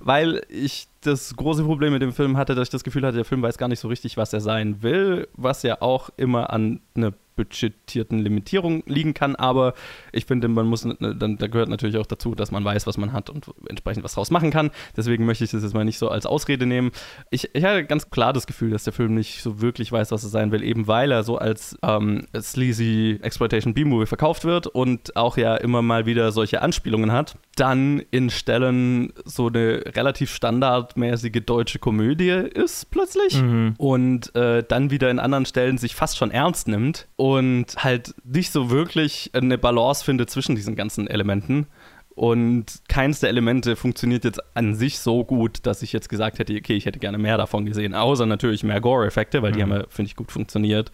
weil 0.00 0.42
ich 0.48 0.88
das 1.00 1.36
große 1.36 1.62
Problem 1.62 1.92
mit 1.92 2.02
dem 2.02 2.12
Film 2.12 2.36
hatte, 2.36 2.56
dass 2.56 2.68
ich 2.68 2.72
das 2.72 2.84
Gefühl 2.84 3.06
hatte, 3.06 3.16
der 3.16 3.24
Film 3.24 3.40
weiß 3.40 3.56
gar 3.56 3.68
nicht 3.68 3.80
so 3.80 3.88
richtig, 3.88 4.16
was 4.16 4.32
er 4.32 4.40
sein 4.40 4.82
will, 4.82 5.28
was 5.34 5.62
ja 5.62 5.80
auch 5.80 6.10
immer 6.16 6.50
an 6.50 6.80
eine 6.96 7.14
budgetierten 7.36 8.18
Limitierung 8.18 8.82
liegen 8.86 9.14
kann, 9.14 9.36
aber 9.36 9.74
ich 10.12 10.26
finde, 10.26 10.48
man 10.48 10.66
muss, 10.66 10.82
dann, 10.82 11.36
da 11.38 11.46
gehört 11.46 11.68
natürlich 11.68 11.96
auch 11.96 12.06
dazu, 12.06 12.34
dass 12.34 12.50
man 12.50 12.64
weiß, 12.64 12.86
was 12.86 12.96
man 12.96 13.12
hat 13.12 13.30
und 13.30 13.46
entsprechend 13.68 14.04
was 14.04 14.14
draus 14.14 14.30
machen 14.30 14.50
kann. 14.50 14.70
Deswegen 14.96 15.26
möchte 15.26 15.44
ich 15.44 15.50
das 15.50 15.62
jetzt 15.62 15.74
mal 15.74 15.84
nicht 15.84 15.98
so 15.98 16.08
als 16.08 16.26
Ausrede 16.26 16.66
nehmen. 16.66 16.90
Ich, 17.30 17.54
ich 17.54 17.64
hatte 17.64 17.84
ganz 17.84 18.10
klar 18.10 18.32
das 18.32 18.46
Gefühl, 18.46 18.70
dass 18.70 18.84
der 18.84 18.92
Film 18.92 19.14
nicht 19.14 19.42
so 19.42 19.60
wirklich 19.60 19.90
weiß, 19.90 20.10
was 20.10 20.22
er 20.22 20.30
sein 20.30 20.52
will, 20.52 20.62
eben 20.62 20.86
weil 20.86 21.12
er 21.12 21.22
so 21.24 21.38
als 21.38 21.76
ähm, 21.82 22.26
sleazy 22.38 23.18
Exploitation 23.22 23.74
B-Movie 23.74 24.06
verkauft 24.06 24.44
wird 24.44 24.66
und 24.66 25.16
auch 25.16 25.36
ja 25.36 25.56
immer 25.56 25.82
mal 25.82 26.06
wieder 26.06 26.32
solche 26.32 26.62
Anspielungen 26.62 27.12
hat. 27.12 27.36
Dann 27.56 28.02
in 28.10 28.30
Stellen 28.30 29.12
so 29.24 29.48
eine 29.48 29.84
relativ 29.94 30.32
standardmäßige 30.32 31.42
deutsche 31.44 31.78
Komödie 31.78 32.30
ist 32.30 32.90
plötzlich 32.90 33.40
mhm. 33.40 33.74
und 33.78 34.34
äh, 34.34 34.62
dann 34.66 34.90
wieder 34.90 35.10
in 35.10 35.18
anderen 35.18 35.46
Stellen 35.46 35.78
sich 35.78 35.94
fast 35.94 36.16
schon 36.16 36.30
ernst 36.30 36.68
nimmt 36.68 37.06
und 37.24 37.76
halt 37.78 38.14
nicht 38.22 38.52
so 38.52 38.68
wirklich 38.68 39.30
eine 39.32 39.56
Balance 39.56 40.04
findet 40.04 40.28
zwischen 40.28 40.56
diesen 40.56 40.76
ganzen 40.76 41.06
Elementen. 41.06 41.66
Und 42.14 42.66
keins 42.88 43.18
der 43.20 43.28
Elemente 43.28 43.74
funktioniert 43.74 44.24
jetzt 44.24 44.40
an 44.56 44.76
sich 44.76 45.00
so 45.00 45.24
gut, 45.24 45.66
dass 45.66 45.82
ich 45.82 45.92
jetzt 45.92 46.08
gesagt 46.08 46.38
hätte, 46.38 46.54
okay, 46.54 46.76
ich 46.76 46.86
hätte 46.86 47.00
gerne 47.00 47.18
mehr 47.18 47.36
davon 47.36 47.66
gesehen. 47.66 47.92
Außer 47.92 48.24
natürlich 48.24 48.62
mehr 48.62 48.80
Gore-Effekte, 48.80 49.42
weil 49.42 49.50
die 49.50 49.62
haben 49.62 49.72
ja, 49.72 49.84
finde 49.88 50.10
ich, 50.10 50.16
gut 50.16 50.30
funktioniert. 50.30 50.92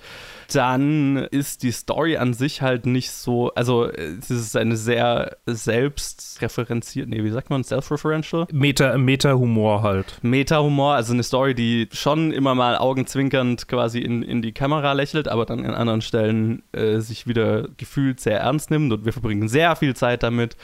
Dann 0.50 1.16
ist 1.30 1.62
die 1.62 1.72
Story 1.72 2.16
an 2.16 2.32
sich 2.32 2.62
halt 2.62 2.86
nicht 2.86 3.10
so, 3.10 3.52
also 3.54 3.90
es 3.90 4.30
ist 4.30 4.56
eine 4.56 4.76
sehr 4.76 5.36
selbstreferenzierte, 5.44 7.10
nee, 7.10 7.22
wie 7.22 7.30
sagt 7.30 7.50
man, 7.50 7.64
self-referential? 7.64 8.46
Meta, 8.50 8.96
Meta-Humor 8.96 9.82
halt. 9.82 10.18
Meta-Humor, 10.22 10.94
also 10.94 11.12
eine 11.12 11.22
Story, 11.22 11.54
die 11.54 11.88
schon 11.92 12.32
immer 12.32 12.54
mal 12.54 12.78
augenzwinkernd 12.78 13.68
quasi 13.68 13.98
in, 13.98 14.22
in 14.22 14.40
die 14.40 14.52
Kamera 14.52 14.94
lächelt, 14.94 15.28
aber 15.28 15.44
dann 15.44 15.66
an 15.66 15.74
anderen 15.74 16.00
Stellen 16.00 16.62
äh, 16.72 17.00
sich 17.00 17.26
wieder 17.26 17.68
gefühlt 17.76 18.20
sehr 18.20 18.40
ernst 18.40 18.70
nimmt 18.70 18.90
und 18.90 19.04
wir 19.04 19.12
verbringen 19.12 19.48
sehr 19.48 19.76
viel 19.76 19.94
Zeit 19.94 20.22
damit 20.22 20.56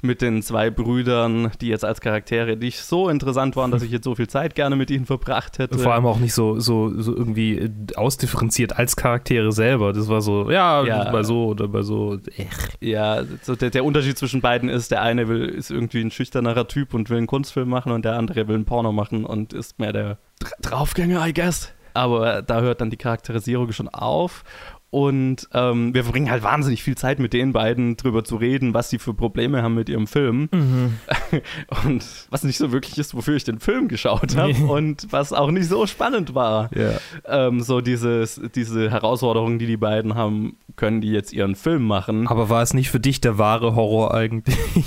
mit 0.00 0.22
den 0.22 0.42
zwei 0.42 0.70
Brüdern, 0.70 1.50
die 1.60 1.68
jetzt 1.68 1.84
als 1.84 2.00
Charaktere 2.00 2.56
nicht 2.56 2.80
so 2.80 3.08
interessant 3.08 3.56
waren, 3.56 3.70
dass 3.70 3.82
ich 3.82 3.90
jetzt 3.90 4.04
so 4.04 4.14
viel 4.14 4.28
Zeit 4.28 4.54
gerne 4.54 4.76
mit 4.76 4.90
ihnen 4.90 5.06
verbracht 5.06 5.58
hätte. 5.58 5.78
Vor 5.78 5.94
allem 5.94 6.06
auch 6.06 6.18
nicht 6.18 6.34
so, 6.34 6.60
so, 6.60 6.92
so 7.00 7.16
irgendwie 7.16 7.58
äh, 7.58 7.70
ausdifferenziert 7.96 8.76
als 8.78 8.96
Charaktere 8.96 9.50
selber. 9.52 9.92
Das 9.92 10.08
war 10.08 10.20
so, 10.20 10.50
ja, 10.50 10.84
ja. 10.84 11.10
bei 11.10 11.22
so 11.22 11.46
oder 11.46 11.68
bei 11.68 11.82
so. 11.82 12.18
Ech. 12.36 12.48
Ja, 12.80 13.22
so 13.42 13.56
der, 13.56 13.70
der 13.70 13.84
Unterschied 13.84 14.16
zwischen 14.18 14.40
beiden 14.40 14.68
ist, 14.68 14.90
der 14.90 15.02
eine 15.02 15.28
will, 15.28 15.44
ist 15.44 15.70
irgendwie 15.70 16.00
ein 16.00 16.10
schüchternerer 16.10 16.68
Typ 16.68 16.94
und 16.94 17.10
will 17.10 17.18
einen 17.18 17.26
Kunstfilm 17.26 17.68
machen 17.68 17.92
und 17.92 18.04
der 18.04 18.14
andere 18.14 18.46
will 18.46 18.56
ein 18.56 18.64
Porno 18.64 18.92
machen 18.92 19.24
und 19.24 19.52
ist 19.52 19.78
mehr 19.78 19.92
der 19.92 20.18
Draufgänger, 20.62 21.26
I 21.26 21.34
guess. 21.34 21.72
Aber 21.94 22.42
da 22.42 22.60
hört 22.60 22.80
dann 22.80 22.90
die 22.90 22.96
Charakterisierung 22.96 23.72
schon 23.72 23.88
auf. 23.88 24.44
Und 24.90 25.48
ähm, 25.52 25.92
wir 25.92 26.02
verbringen 26.02 26.30
halt 26.30 26.42
wahnsinnig 26.42 26.82
viel 26.82 26.96
Zeit 26.96 27.18
mit 27.18 27.34
den 27.34 27.52
beiden 27.52 27.98
drüber 27.98 28.24
zu 28.24 28.36
reden, 28.36 28.72
was 28.72 28.88
sie 28.88 28.98
für 28.98 29.12
Probleme 29.12 29.62
haben 29.62 29.74
mit 29.74 29.90
ihrem 29.90 30.06
Film. 30.06 30.48
Mhm. 30.50 30.94
Und 31.84 32.04
was 32.30 32.42
nicht 32.42 32.56
so 32.56 32.72
wirklich 32.72 32.96
ist, 32.96 33.14
wofür 33.14 33.36
ich 33.36 33.44
den 33.44 33.60
Film 33.60 33.88
geschaut 33.88 34.36
habe 34.36 34.54
und 34.66 35.06
was 35.10 35.32
auch 35.32 35.50
nicht 35.50 35.68
so 35.68 35.86
spannend 35.86 36.34
war. 36.34 36.70
Yeah. 36.74 37.00
Ähm, 37.26 37.60
so 37.60 37.80
dieses, 37.80 38.40
diese 38.54 38.90
Herausforderungen, 38.90 39.58
die 39.58 39.66
die 39.66 39.76
beiden 39.76 40.14
haben, 40.14 40.56
können 40.76 41.00
die 41.00 41.10
jetzt 41.10 41.32
ihren 41.32 41.54
Film 41.54 41.84
machen. 41.84 42.26
Aber 42.26 42.48
war 42.48 42.62
es 42.62 42.72
nicht 42.74 42.90
für 42.90 43.00
dich 43.00 43.20
der 43.20 43.38
wahre 43.38 43.74
Horror 43.74 44.14
eigentlich? 44.14 44.56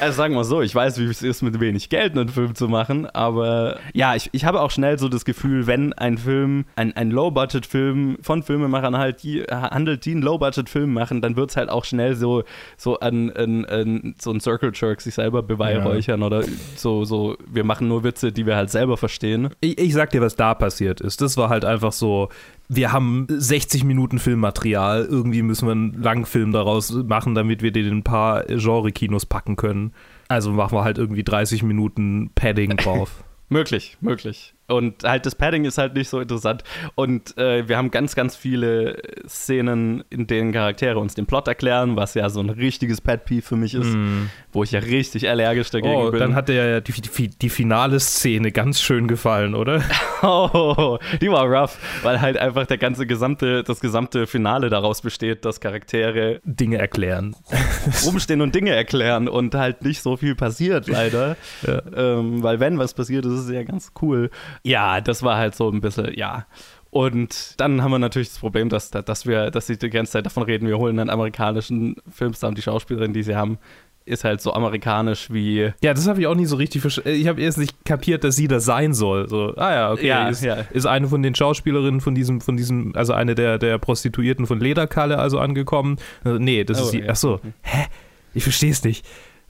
Also 0.00 0.16
sagen 0.16 0.34
wir 0.34 0.44
so, 0.44 0.62
ich 0.62 0.74
weiß, 0.74 0.98
wie 0.98 1.04
es 1.04 1.22
ist, 1.22 1.42
mit 1.42 1.58
wenig 1.60 1.88
Geld 1.88 2.16
einen 2.16 2.28
Film 2.28 2.54
zu 2.54 2.68
machen, 2.68 3.06
aber 3.06 3.78
ja, 3.92 4.14
ich, 4.14 4.28
ich 4.32 4.44
habe 4.44 4.60
auch 4.60 4.70
schnell 4.70 4.98
so 4.98 5.08
das 5.08 5.24
Gefühl, 5.24 5.66
wenn 5.66 5.92
ein 5.92 6.18
Film, 6.18 6.64
ein, 6.76 6.94
ein 6.96 7.10
Low-Budget-Film 7.10 8.18
von 8.20 8.42
Filmemachern 8.42 8.96
halt 8.96 9.22
die, 9.22 9.42
handelt, 9.42 10.04
die 10.04 10.12
einen 10.12 10.22
Low-Budget-Film 10.22 10.92
machen, 10.92 11.20
dann 11.20 11.36
wird 11.36 11.50
es 11.50 11.56
halt 11.56 11.70
auch 11.70 11.84
schnell 11.84 12.14
so, 12.14 12.44
so 12.76 12.98
an, 13.00 13.30
an, 13.30 13.64
an 13.64 14.14
so 14.20 14.32
ein 14.32 14.40
Circle 14.40 14.72
Jerk 14.74 15.00
sich 15.00 15.14
selber 15.14 15.42
beweihräuchern 15.42 16.20
ja. 16.20 16.26
oder 16.26 16.42
so, 16.76 17.04
so, 17.04 17.36
wir 17.46 17.64
machen 17.64 17.88
nur 17.88 18.04
Witze, 18.04 18.32
die 18.32 18.46
wir 18.46 18.56
halt 18.56 18.70
selber 18.70 18.96
verstehen. 18.96 19.50
Ich, 19.60 19.78
ich 19.78 19.94
sag 19.94 20.10
dir, 20.10 20.20
was 20.20 20.36
da 20.36 20.54
passiert 20.54 21.00
ist. 21.00 21.20
Das 21.20 21.36
war 21.36 21.48
halt 21.48 21.64
einfach 21.64 21.92
so, 21.92 22.28
wir 22.68 22.92
haben 22.92 23.26
60 23.28 23.84
Minuten 23.84 24.18
Filmmaterial, 24.18 25.04
irgendwie 25.04 25.42
müssen 25.42 25.66
wir 25.66 25.72
einen 25.72 26.02
Langfilm 26.02 26.52
daraus 26.52 26.90
machen, 26.92 27.34
damit 27.34 27.62
wir 27.62 27.70
den 27.70 27.86
in 27.86 27.98
ein 27.98 28.02
paar 28.02 28.44
Genre-Kinos 28.44 29.26
packen 29.26 29.56
können. 29.56 29.92
Also 30.28 30.50
machen 30.52 30.76
wir 30.76 30.84
halt 30.84 30.98
irgendwie 30.98 31.22
30 31.22 31.62
Minuten 31.62 32.30
Padding 32.34 32.70
drauf. 32.76 33.22
möglich, 33.48 33.96
möglich. 34.00 34.54
Und 34.68 35.04
halt 35.04 35.26
das 35.26 35.34
Padding 35.34 35.64
ist 35.64 35.78
halt 35.78 35.94
nicht 35.94 36.08
so 36.08 36.20
interessant. 36.20 36.64
Und 36.94 37.36
äh, 37.38 37.68
wir 37.68 37.76
haben 37.76 37.90
ganz, 37.90 38.14
ganz 38.14 38.34
viele 38.34 39.00
Szenen, 39.28 40.02
in 40.10 40.26
denen 40.26 40.52
Charaktere 40.52 40.98
uns 40.98 41.14
den 41.14 41.26
Plot 41.26 41.48
erklären, 41.48 41.96
was 41.96 42.14
ja 42.14 42.28
so 42.28 42.40
ein 42.40 42.50
richtiges 42.50 43.00
Pet-Peeve 43.00 43.42
für 43.42 43.56
mich 43.56 43.74
ist, 43.74 43.94
mm. 43.94 44.28
wo 44.52 44.64
ich 44.64 44.72
ja 44.72 44.80
richtig 44.80 45.28
allergisch 45.28 45.70
dagegen 45.70 45.94
oh, 45.94 46.10
bin. 46.10 46.20
Dann 46.20 46.34
hat 46.34 46.48
dir 46.48 46.54
ja 46.54 46.80
die, 46.80 46.92
die, 46.92 47.28
die, 47.28 47.48
finale 47.48 48.00
Szene 48.00 48.50
ganz 48.50 48.80
schön 48.80 49.06
gefallen, 49.06 49.54
oder? 49.54 49.82
oh, 50.22 50.98
die 51.20 51.30
war 51.30 51.46
rough, 51.46 51.78
weil 52.02 52.20
halt 52.20 52.36
einfach 52.36 52.66
der 52.66 52.78
ganze 52.78 53.06
gesamte, 53.06 53.62
das 53.62 53.80
gesamte 53.80 54.26
Finale 54.26 54.68
daraus 54.68 55.00
besteht, 55.00 55.44
dass 55.44 55.60
Charaktere 55.60 56.40
Dinge 56.44 56.78
erklären. 56.78 57.36
rumstehen 58.04 58.40
und 58.40 58.54
Dinge 58.54 58.70
erklären 58.70 59.28
und 59.28 59.54
halt 59.54 59.82
nicht 59.82 60.02
so 60.02 60.16
viel 60.16 60.34
passiert, 60.34 60.88
leider. 60.88 61.36
ja. 61.66 61.82
ähm, 61.96 62.42
weil 62.42 62.60
wenn 62.60 62.78
was 62.78 62.94
passiert, 62.94 63.24
ist 63.24 63.32
es 63.32 63.50
ja 63.50 63.62
ganz 63.62 63.92
cool. 64.02 64.30
Ja, 64.62 65.00
das 65.00 65.22
war 65.22 65.36
halt 65.36 65.54
so 65.54 65.70
ein 65.70 65.80
bisschen, 65.80 66.12
ja. 66.14 66.46
Und 66.90 67.54
dann 67.60 67.82
haben 67.82 67.90
wir 67.90 67.98
natürlich 67.98 68.28
das 68.28 68.38
Problem, 68.38 68.68
dass, 68.68 68.90
dass 68.90 69.26
wir, 69.26 69.50
dass 69.50 69.66
sie 69.66 69.76
die 69.76 69.90
ganze 69.90 70.12
Zeit 70.12 70.26
davon 70.26 70.44
reden, 70.44 70.66
wir 70.66 70.78
holen 70.78 70.98
einen 70.98 71.10
amerikanischen 71.10 71.96
Filmstar 72.10 72.48
und 72.48 72.56
die 72.56 72.62
Schauspielerin, 72.62 73.12
die 73.12 73.22
sie 73.22 73.36
haben, 73.36 73.58
ist 74.06 74.24
halt 74.24 74.40
so 74.40 74.52
amerikanisch 74.54 75.30
wie. 75.30 75.72
Ja, 75.82 75.92
das 75.92 76.06
habe 76.06 76.20
ich 76.20 76.26
auch 76.26 76.34
nie 76.34 76.46
so 76.46 76.56
richtig 76.56 76.80
verstanden. 76.80 77.10
Ich 77.10 77.26
habe 77.26 77.42
erst 77.42 77.58
nicht 77.58 77.84
kapiert, 77.84 78.24
dass 78.24 78.36
sie 78.36 78.48
das 78.48 78.64
sein 78.64 78.94
soll. 78.94 79.28
So, 79.28 79.54
ah 79.56 79.72
ja, 79.72 79.92
okay. 79.92 80.06
Ja, 80.06 80.28
ist, 80.28 80.42
ja. 80.42 80.64
ist 80.70 80.86
eine 80.86 81.08
von 81.08 81.22
den 81.22 81.34
Schauspielerinnen 81.34 82.00
von 82.00 82.14
diesem, 82.14 82.40
von 82.40 82.56
diesem, 82.56 82.94
also 82.94 83.12
eine 83.12 83.34
der, 83.34 83.58
der 83.58 83.78
Prostituierten 83.78 84.46
von 84.46 84.60
Lederkalle 84.60 85.18
also 85.18 85.40
angekommen. 85.40 85.98
Also, 86.22 86.38
nee, 86.38 86.64
das 86.64 86.80
oh, 86.80 86.84
ist 86.84 86.90
die. 86.92 87.00
Ja. 87.00 87.10
Achso, 87.10 87.40
hä? 87.62 87.86
Ich 88.32 88.44
verstehe 88.44 88.70
es 88.70 88.84
nicht 88.84 89.04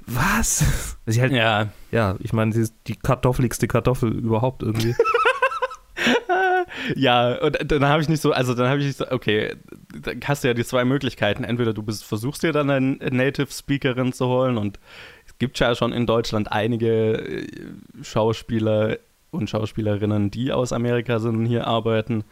was? 0.06 0.96
Also 1.04 1.20
halt, 1.20 1.32
ja. 1.32 1.68
Ja, 1.90 2.16
ich 2.20 2.32
meine, 2.32 2.52
sie 2.52 2.62
ist 2.62 2.75
die 2.86 2.96
kartoffeligste 2.96 3.66
Kartoffel 3.66 4.12
überhaupt 4.12 4.62
irgendwie. 4.62 4.94
ja, 6.94 7.34
und 7.42 7.58
dann 7.70 7.84
habe 7.84 8.02
ich 8.02 8.08
nicht 8.08 8.22
so, 8.22 8.32
also 8.32 8.54
dann 8.54 8.68
habe 8.68 8.80
ich 8.80 8.86
nicht 8.86 8.98
so, 8.98 9.10
okay, 9.10 9.56
dann 10.00 10.20
hast 10.25 10.44
du 10.44 10.48
ja 10.48 10.54
die 10.54 10.64
zwei 10.64 10.84
Möglichkeiten. 10.84 11.44
Entweder 11.44 11.72
du 11.72 11.82
bist, 11.82 12.04
versuchst 12.04 12.42
dir 12.42 12.52
dann 12.52 12.70
eine 12.70 12.96
Native 13.10 13.50
Speakerin 13.50 14.12
zu 14.12 14.26
holen 14.26 14.58
und 14.58 14.78
es 15.26 15.36
gibt 15.38 15.58
ja 15.58 15.75
schon 15.75 15.92
in 15.92 16.06
Deutschland 16.06 16.52
einige 16.52 17.14
äh, 17.14 17.46
Schauspieler 18.02 18.98
und 19.30 19.50
Schauspielerinnen, 19.50 20.30
die 20.30 20.52
aus 20.52 20.72
Amerika 20.72 21.18
sind 21.18 21.36
und 21.36 21.46
hier 21.46 21.66
arbeiten. 21.66 22.25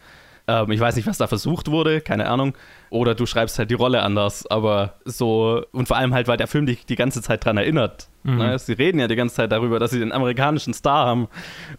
Ähm, 0.47 0.71
ich 0.71 0.79
weiß 0.79 0.95
nicht, 0.95 1.07
was 1.07 1.17
da 1.17 1.27
versucht 1.27 1.69
wurde, 1.71 2.01
keine 2.01 2.27
Ahnung. 2.27 2.55
Oder 2.89 3.15
du 3.15 3.25
schreibst 3.25 3.57
halt 3.57 3.69
die 3.71 3.75
Rolle 3.75 4.01
anders, 4.03 4.45
aber 4.47 4.95
so, 5.05 5.63
und 5.71 5.87
vor 5.87 5.97
allem 5.97 6.13
halt, 6.13 6.27
weil 6.27 6.37
der 6.37 6.47
Film 6.47 6.65
dich 6.65 6.85
die 6.85 6.95
ganze 6.95 7.21
Zeit 7.21 7.43
dran 7.43 7.57
erinnert. 7.57 8.09
Mhm. 8.23 8.37
Ne? 8.37 8.59
Sie 8.59 8.73
reden 8.73 8.99
ja 8.99 9.07
die 9.07 9.15
ganze 9.15 9.35
Zeit 9.35 9.51
darüber, 9.51 9.79
dass 9.79 9.91
sie 9.91 9.99
den 9.99 10.11
amerikanischen 10.11 10.73
Star 10.73 11.07
haben 11.07 11.27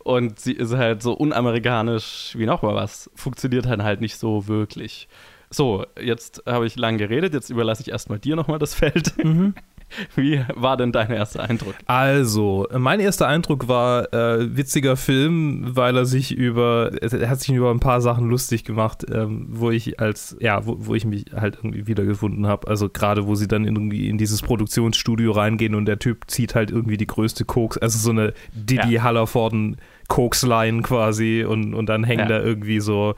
und 0.04 0.38
sie 0.40 0.52
ist 0.52 0.74
halt 0.74 1.02
so 1.02 1.12
unamerikanisch 1.12 2.34
wie 2.36 2.46
nochmal 2.46 2.74
was. 2.74 3.10
Funktioniert 3.14 3.66
halt 3.66 3.82
halt 3.82 4.00
nicht 4.00 4.16
so 4.16 4.48
wirklich. 4.48 5.08
So, 5.50 5.86
jetzt 6.00 6.42
habe 6.46 6.66
ich 6.66 6.76
lang 6.76 6.98
geredet, 6.98 7.32
jetzt 7.32 7.50
überlasse 7.50 7.82
ich 7.82 7.90
erstmal 7.90 8.18
dir 8.18 8.36
nochmal 8.36 8.58
das 8.58 8.74
Feld. 8.74 9.12
Mhm. 9.24 9.54
Wie 10.16 10.44
war 10.54 10.76
denn 10.76 10.92
dein 10.92 11.10
erster 11.10 11.42
Eindruck? 11.48 11.74
Also, 11.86 12.66
mein 12.76 13.00
erster 13.00 13.28
Eindruck 13.28 13.68
war 13.68 14.12
äh, 14.12 14.56
witziger 14.56 14.96
Film, 14.96 15.76
weil 15.76 15.96
er 15.96 16.06
sich 16.06 16.34
über, 16.34 16.90
er 17.00 17.30
hat 17.30 17.40
sich 17.40 17.54
über 17.54 17.70
ein 17.70 17.80
paar 17.80 18.00
Sachen 18.00 18.28
lustig 18.28 18.64
gemacht, 18.64 19.06
ähm, 19.10 19.46
wo 19.48 19.70
ich 19.70 20.00
als, 20.00 20.36
ja, 20.40 20.66
wo, 20.66 20.76
wo 20.78 20.94
ich 20.94 21.04
mich 21.04 21.26
halt 21.34 21.56
irgendwie 21.56 21.86
wiedergefunden 21.86 22.46
habe. 22.46 22.68
Also 22.68 22.88
gerade, 22.88 23.26
wo 23.26 23.34
sie 23.34 23.48
dann 23.48 23.64
irgendwie 23.64 24.08
in 24.08 24.18
dieses 24.18 24.42
Produktionsstudio 24.42 25.32
reingehen 25.32 25.74
und 25.74 25.86
der 25.86 25.98
Typ 25.98 26.24
zieht 26.28 26.54
halt 26.54 26.70
irgendwie 26.70 26.96
die 26.96 27.06
größte 27.06 27.44
Koks, 27.44 27.78
also 27.78 27.98
so 27.98 28.10
eine 28.10 28.34
Didi 28.52 28.94
ja. 28.94 29.02
Hallervorden 29.02 29.76
Koksline 30.08 30.82
quasi 30.82 31.44
und, 31.44 31.74
und 31.74 31.86
dann 31.86 32.04
hängen 32.04 32.28
ja. 32.30 32.38
da 32.38 32.40
irgendwie 32.40 32.80
so 32.80 33.14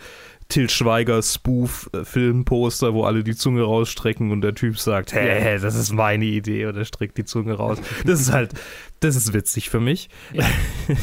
Til 0.49 0.71
Schweiger 0.71 1.21
Spoof-Filmposter, 1.21 2.95
wo 2.95 3.05
alle 3.05 3.23
die 3.23 3.37
Zunge 3.37 3.63
rausstrecken 3.63 4.31
und 4.31 4.41
der 4.41 4.55
Typ 4.55 4.79
sagt, 4.79 5.13
hä, 5.13 5.19
hey, 5.19 5.61
das 5.61 5.75
ist 5.75 5.93
meine 5.93 6.25
Idee 6.25 6.65
und 6.65 6.75
er 6.75 6.87
streckt 6.87 7.19
die 7.19 7.27
Zunge 7.27 7.53
raus. 7.53 7.79
Das 8.07 8.19
ist 8.19 8.33
halt, 8.33 8.55
das 9.01 9.15
ist 9.15 9.35
witzig 9.35 9.69
für 9.69 9.79
mich. 9.79 10.09
Ja. 10.33 10.47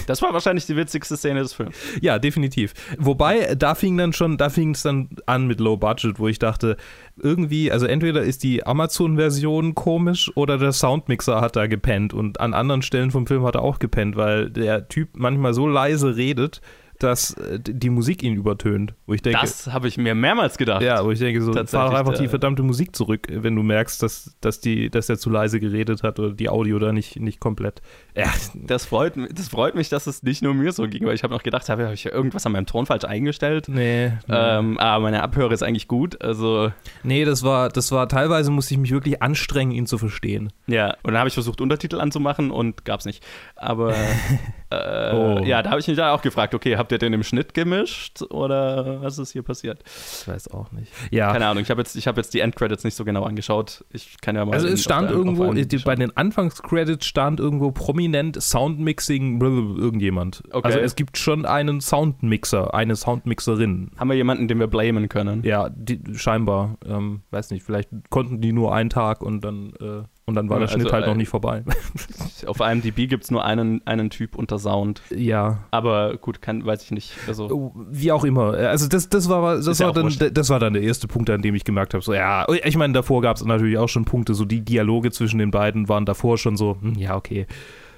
Das 0.08 0.24
war 0.24 0.34
wahrscheinlich 0.34 0.66
die 0.66 0.76
witzigste 0.76 1.16
Szene 1.16 1.42
des 1.42 1.54
Films. 1.54 1.76
Ja, 2.02 2.18
definitiv. 2.18 2.74
Wobei, 2.98 3.54
da 3.54 3.76
fing 3.76 3.96
dann 3.98 4.14
schon, 4.14 4.38
da 4.38 4.50
fing 4.50 4.72
es 4.72 4.82
dann 4.82 5.10
an 5.28 5.46
mit 5.46 5.60
Low 5.60 5.78
Budget, 5.78 6.18
wo 6.18 6.28
ich 6.28 6.40
dachte, 6.40 6.76
irgendwie, 7.22 7.72
also 7.72 7.86
entweder 7.86 8.24
ist 8.24 8.42
die 8.42 8.66
Amazon-Version 8.66 9.76
komisch 9.76 10.32
oder 10.34 10.58
der 10.58 10.72
Soundmixer 10.72 11.40
hat 11.40 11.56
da 11.56 11.68
gepennt 11.68 12.16
und 12.16 12.40
an 12.40 12.56
anderen 12.56 12.82
Stellen 12.82 13.12
vom 13.12 13.28
Film 13.28 13.44
hat 13.46 13.54
er 13.54 13.62
auch 13.62 13.78
gepennt, 13.78 14.16
weil 14.16 14.50
der 14.50 14.88
Typ 14.88 15.10
manchmal 15.14 15.54
so 15.54 15.68
leise 15.68 16.16
redet, 16.16 16.62
dass 17.00 17.34
äh, 17.34 17.60
die 17.60 17.90
Musik 17.90 18.24
ihn 18.24 18.36
übertönt. 18.36 18.94
Wo 19.06 19.14
ich 19.14 19.22
denke, 19.22 19.40
das 19.42 19.68
habe 19.68 19.88
ich 19.88 19.98
mir 19.98 20.16
mehrmals 20.16 20.58
gedacht. 20.58 20.82
Ja, 20.82 21.04
wo 21.04 21.12
ich 21.12 21.20
denke, 21.20 21.42
so 21.42 21.54
fahr 21.66 21.96
einfach 21.96 22.18
die 22.18 22.28
verdammte 22.28 22.64
Musik 22.64 22.96
zurück, 22.96 23.28
wenn 23.30 23.56
du 23.56 23.64
merkst, 23.64 24.02
dass, 24.02 24.36
dass, 24.42 24.60
die, 24.60 24.90
dass 24.90 25.10
er 25.10 25.18
zu 25.18 25.30
leise 25.30 25.60
geredet 25.60 26.04
hat 26.04 26.20
oder 26.20 26.34
die 26.34 26.50
Audio 26.50 26.80
da 26.80 26.92
nicht, 26.92 27.20
nicht 27.20 27.40
komplett. 27.40 27.82
Ja. 28.16 28.32
Das, 28.54 28.86
freut, 28.86 29.14
das 29.32 29.50
freut 29.50 29.76
mich, 29.76 29.90
dass 29.90 30.08
es 30.08 30.24
nicht 30.24 30.42
nur 30.42 30.54
mir 30.54 30.72
so 30.72 30.88
ging, 30.88 31.06
weil 31.06 31.16
ich 31.16 31.24
habe 31.24 31.34
noch 31.34 31.44
gedacht, 31.44 31.68
habe 31.70 31.92
ich 31.94 32.06
irgendwas 32.06 32.46
an 32.46 32.54
meinem 32.54 32.66
Ton 32.66 32.86
falsch 32.86 33.06
eingestellt? 33.06 33.68
Nee. 33.68 34.12
Ähm, 34.30 34.78
aber 34.78 35.04
meine 35.04 35.24
Abhöre 35.24 35.54
ist 35.54 35.64
eigentlich 35.64 35.88
gut, 35.88 36.22
also. 36.22 36.72
Nee, 37.04 37.26
das 37.26 37.44
war, 37.44 37.70
das 37.70 37.92
war, 37.92 38.08
teilweise 38.08 38.52
musste 38.52 38.74
ich 38.74 38.80
mich 38.80 38.92
wirklich 38.92 39.22
anstrengen, 39.22 39.72
ihn 39.72 39.86
zu 39.86 39.98
verstehen. 39.98 40.52
Ja, 40.68 40.96
und 41.04 41.12
dann 41.12 41.18
habe 41.18 41.28
ich 41.28 41.34
versucht, 41.34 41.62
Untertitel 41.62 42.00
anzumachen 42.00 42.52
und 42.52 42.86
gab 42.86 43.02
es 43.02 43.06
nicht. 43.06 43.24
Aber 43.56 43.94
Äh, 44.76 45.06
Oh. 45.16 45.40
Ja, 45.46 45.62
da 45.62 45.70
habe 45.72 45.80
ich 45.80 45.88
mich 45.88 45.98
da 45.98 46.14
auch 46.14 46.22
gefragt, 46.22 46.54
okay, 46.56 46.78
habt 46.78 46.92
ihr 46.92 46.98
den 46.98 47.14
im 47.14 47.24
Schnitt 47.24 47.54
gemischt 47.54 48.22
oder 48.30 49.02
was 49.02 49.18
ist 49.18 49.32
hier 49.32 49.44
passiert? 49.44 49.84
Ich 50.22 50.28
weiß 50.28 50.50
auch 50.52 50.72
nicht. 50.72 50.92
Ja, 51.12 51.32
Keine 51.32 51.48
Ahnung, 51.48 51.64
ich 51.64 51.70
habe 51.70 51.82
jetzt, 51.82 51.96
ich 51.96 52.08
hab 52.08 52.18
jetzt 52.18 52.34
die 52.34 52.40
Endcredits 52.40 52.84
nicht 52.84 52.96
so 52.96 53.06
genau 53.06 53.24
angeschaut. 53.24 53.86
Ich 53.92 54.20
kann 54.22 54.36
ja 54.36 54.46
mal. 54.46 54.54
also 54.54 54.68
es 54.68 54.84
stand 54.84 55.10
auf 55.10 55.16
irgendwo, 55.16 55.54
die, 55.54 55.78
bei 55.78 55.96
den 55.96 56.16
Anfangscredits 56.16 57.06
stand 57.06 57.40
irgendwo 57.40 57.72
prominent 57.72 58.42
Soundmixing 58.42 59.40
irgendjemand. 59.42 60.44
Okay. 60.52 60.66
Also 60.66 60.80
es 60.80 60.96
gibt 60.96 61.18
schon 61.18 61.46
einen 61.46 61.82
Soundmixer, 61.82 62.74
eine 62.74 62.96
Soundmixerin. 62.96 63.92
Haben 63.98 64.10
wir 64.10 64.16
jemanden, 64.16 64.48
den 64.48 64.60
wir 64.60 64.68
blamen 64.68 65.10
können? 65.10 65.44
Ja, 65.44 65.70
die, 65.70 66.02
scheinbar. 66.16 66.78
Ähm, 66.88 67.22
weiß 67.32 67.52
nicht, 67.52 67.64
vielleicht 67.64 67.90
konnten 68.10 68.42
die 68.42 68.52
nur 68.54 68.74
einen 68.74 68.90
Tag 68.90 69.22
und 69.22 69.42
dann, 69.44 69.74
äh, 69.80 70.04
und 70.28 70.34
dann 70.36 70.50
war 70.50 70.58
Ja, 70.58 70.62
der 70.62 70.68
Schnitt 70.70 70.86
also, 70.86 70.94
halt 70.94 71.06
noch 71.06 71.14
äh, 71.14 71.18
nicht 71.18 71.30
vorbei. 71.30 71.64
Auf 72.48 72.60
IMDb 72.60 73.08
gibt 73.08 73.26
es 73.26 73.32
nur 73.32 73.46
einen, 73.46 73.86
einen 73.86 74.10
Typ 74.10 74.36
unter 74.36 74.58
Sound. 74.58 75.02
ja. 75.16 75.60
Aber 75.72 76.18
gut, 76.18 76.42
kann, 76.42 76.66
weiß 76.66 76.84
ich 76.84 76.92
nicht. 76.92 77.14
Also, 77.28 77.74
Wie 77.90 78.12
auch 78.12 78.24
immer. 78.24 78.54
Also 78.54 78.88
das, 78.88 79.10
das, 79.10 79.30
war, 79.30 79.58
das, 79.58 79.80
ja 79.80 79.86
war 79.86 79.92
auch 79.92 79.96
dann, 79.96 80.34
das 80.34 80.50
war 80.50 80.60
dann 80.60 80.74
der 80.74 80.82
erste 80.82 81.08
Punkt, 81.08 81.30
an 81.30 81.42
dem 81.42 81.54
ich 81.54 81.64
gemerkt 81.64 81.94
habe, 81.94 82.04
so 82.04 82.14
ja, 82.14 82.46
ich 82.50 82.76
meine, 82.76 82.94
davor 82.94 83.22
gab 83.22 83.38
es 83.38 83.46
natürlich 83.46 83.78
auch 83.78 83.90
schon 83.90 84.06
Punkte, 84.06 84.34
so 84.34 84.46
die 84.46 84.62
Dialoge 84.62 85.12
zwischen 85.12 85.38
den 85.38 85.52
beiden 85.52 85.90
waren 85.90 86.06
davor 86.06 86.38
schon 86.38 86.58
so, 86.58 86.78
hm, 86.82 86.96
ja, 86.96 87.16
okay. 87.16 87.46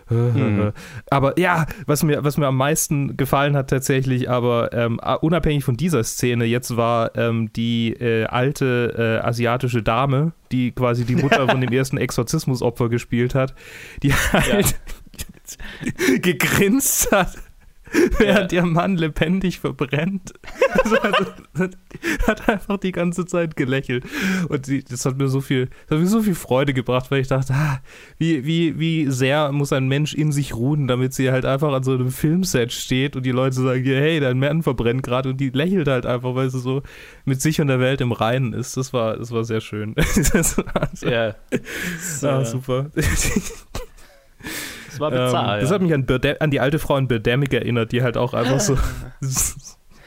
Mhm. 0.09 0.71
Aber 1.09 1.37
ja, 1.39 1.65
was 1.85 2.03
mir, 2.03 2.23
was 2.23 2.37
mir 2.37 2.47
am 2.47 2.57
meisten 2.57 3.17
gefallen 3.17 3.55
hat 3.55 3.69
tatsächlich, 3.69 4.29
aber 4.29 4.73
ähm, 4.73 4.99
unabhängig 5.21 5.63
von 5.63 5.77
dieser 5.77 6.03
Szene, 6.03 6.45
jetzt 6.45 6.77
war 6.77 7.15
ähm, 7.15 7.51
die 7.53 7.93
äh, 7.93 8.25
alte 8.25 9.21
äh, 9.23 9.25
asiatische 9.25 9.83
Dame, 9.83 10.33
die 10.51 10.71
quasi 10.71 11.05
die 11.05 11.15
Mutter 11.15 11.47
von 11.47 11.61
dem 11.61 11.71
ersten 11.73 11.97
Exorzismusopfer 11.97 12.89
gespielt 12.89 13.35
hat, 13.35 13.53
die 14.03 14.13
halt 14.13 14.75
gegrinst 16.21 17.11
hat, 17.11 17.35
während 18.17 18.51
ihr 18.51 18.65
Mann 18.65 18.97
lebendig 18.97 19.59
verbrennt. 19.59 20.33
Also, 20.83 20.97
also, 20.99 21.25
hat 22.27 22.49
einfach 22.49 22.77
die 22.77 22.91
ganze 22.91 23.25
Zeit 23.25 23.55
gelächelt. 23.55 24.05
Und 24.47 24.65
sie, 24.65 24.83
das 24.83 25.05
hat 25.05 25.17
mir 25.17 25.27
so 25.27 25.41
viel, 25.41 25.69
hat 25.89 25.97
mir 25.97 26.05
so 26.05 26.21
viel 26.21 26.35
Freude 26.35 26.73
gebracht, 26.73 27.09
weil 27.09 27.21
ich 27.21 27.27
dachte, 27.27 27.53
ah, 27.53 27.79
wie, 28.17 28.45
wie, 28.45 28.77
wie 28.79 29.09
sehr 29.09 29.51
muss 29.51 29.73
ein 29.73 29.87
Mensch 29.87 30.13
in 30.13 30.31
sich 30.31 30.55
ruhen, 30.55 30.87
damit 30.87 31.13
sie 31.13 31.31
halt 31.31 31.45
einfach 31.45 31.73
an 31.73 31.83
so 31.83 31.93
einem 31.93 32.11
Filmset 32.11 32.71
steht 32.71 33.15
und 33.15 33.25
die 33.25 33.31
Leute 33.31 33.55
sagen, 33.55 33.83
ja, 33.83 33.95
hey, 33.95 34.19
dein 34.19 34.39
Mann 34.39 34.61
verbrennt 34.61 35.03
gerade 35.03 35.29
und 35.29 35.37
die 35.37 35.49
lächelt 35.49 35.87
halt 35.87 36.05
einfach, 36.05 36.35
weil 36.35 36.49
sie 36.49 36.59
so 36.59 36.83
mit 37.25 37.41
sich 37.41 37.59
und 37.59 37.67
der 37.67 37.79
Welt 37.79 38.01
im 38.01 38.11
Reinen 38.11 38.53
ist. 38.53 38.77
Das 38.77 38.93
war, 38.93 39.17
das 39.17 39.31
war 39.31 39.43
sehr 39.43 39.61
schön. 39.61 39.95
Das 40.33 40.57
war, 40.57 40.89
so, 40.93 41.07
ja. 41.07 41.35
ah, 42.23 42.41
äh, 42.41 42.45
super. 42.45 42.87
Das 44.99 44.99
war 44.99 45.11
bizarr. 45.11 45.55
Ähm, 45.55 45.61
das 45.61 45.69
ja. 45.69 45.75
hat 45.75 45.81
mich 45.81 45.93
an, 45.93 46.05
an 46.39 46.51
die 46.51 46.59
alte 46.59 46.79
Frau 46.79 46.97
in 46.97 47.07
Birdemic 47.07 47.53
erinnert, 47.53 47.91
die 47.91 48.01
halt 48.03 48.17
auch 48.17 48.33
einfach 48.33 48.59
so 48.59 48.77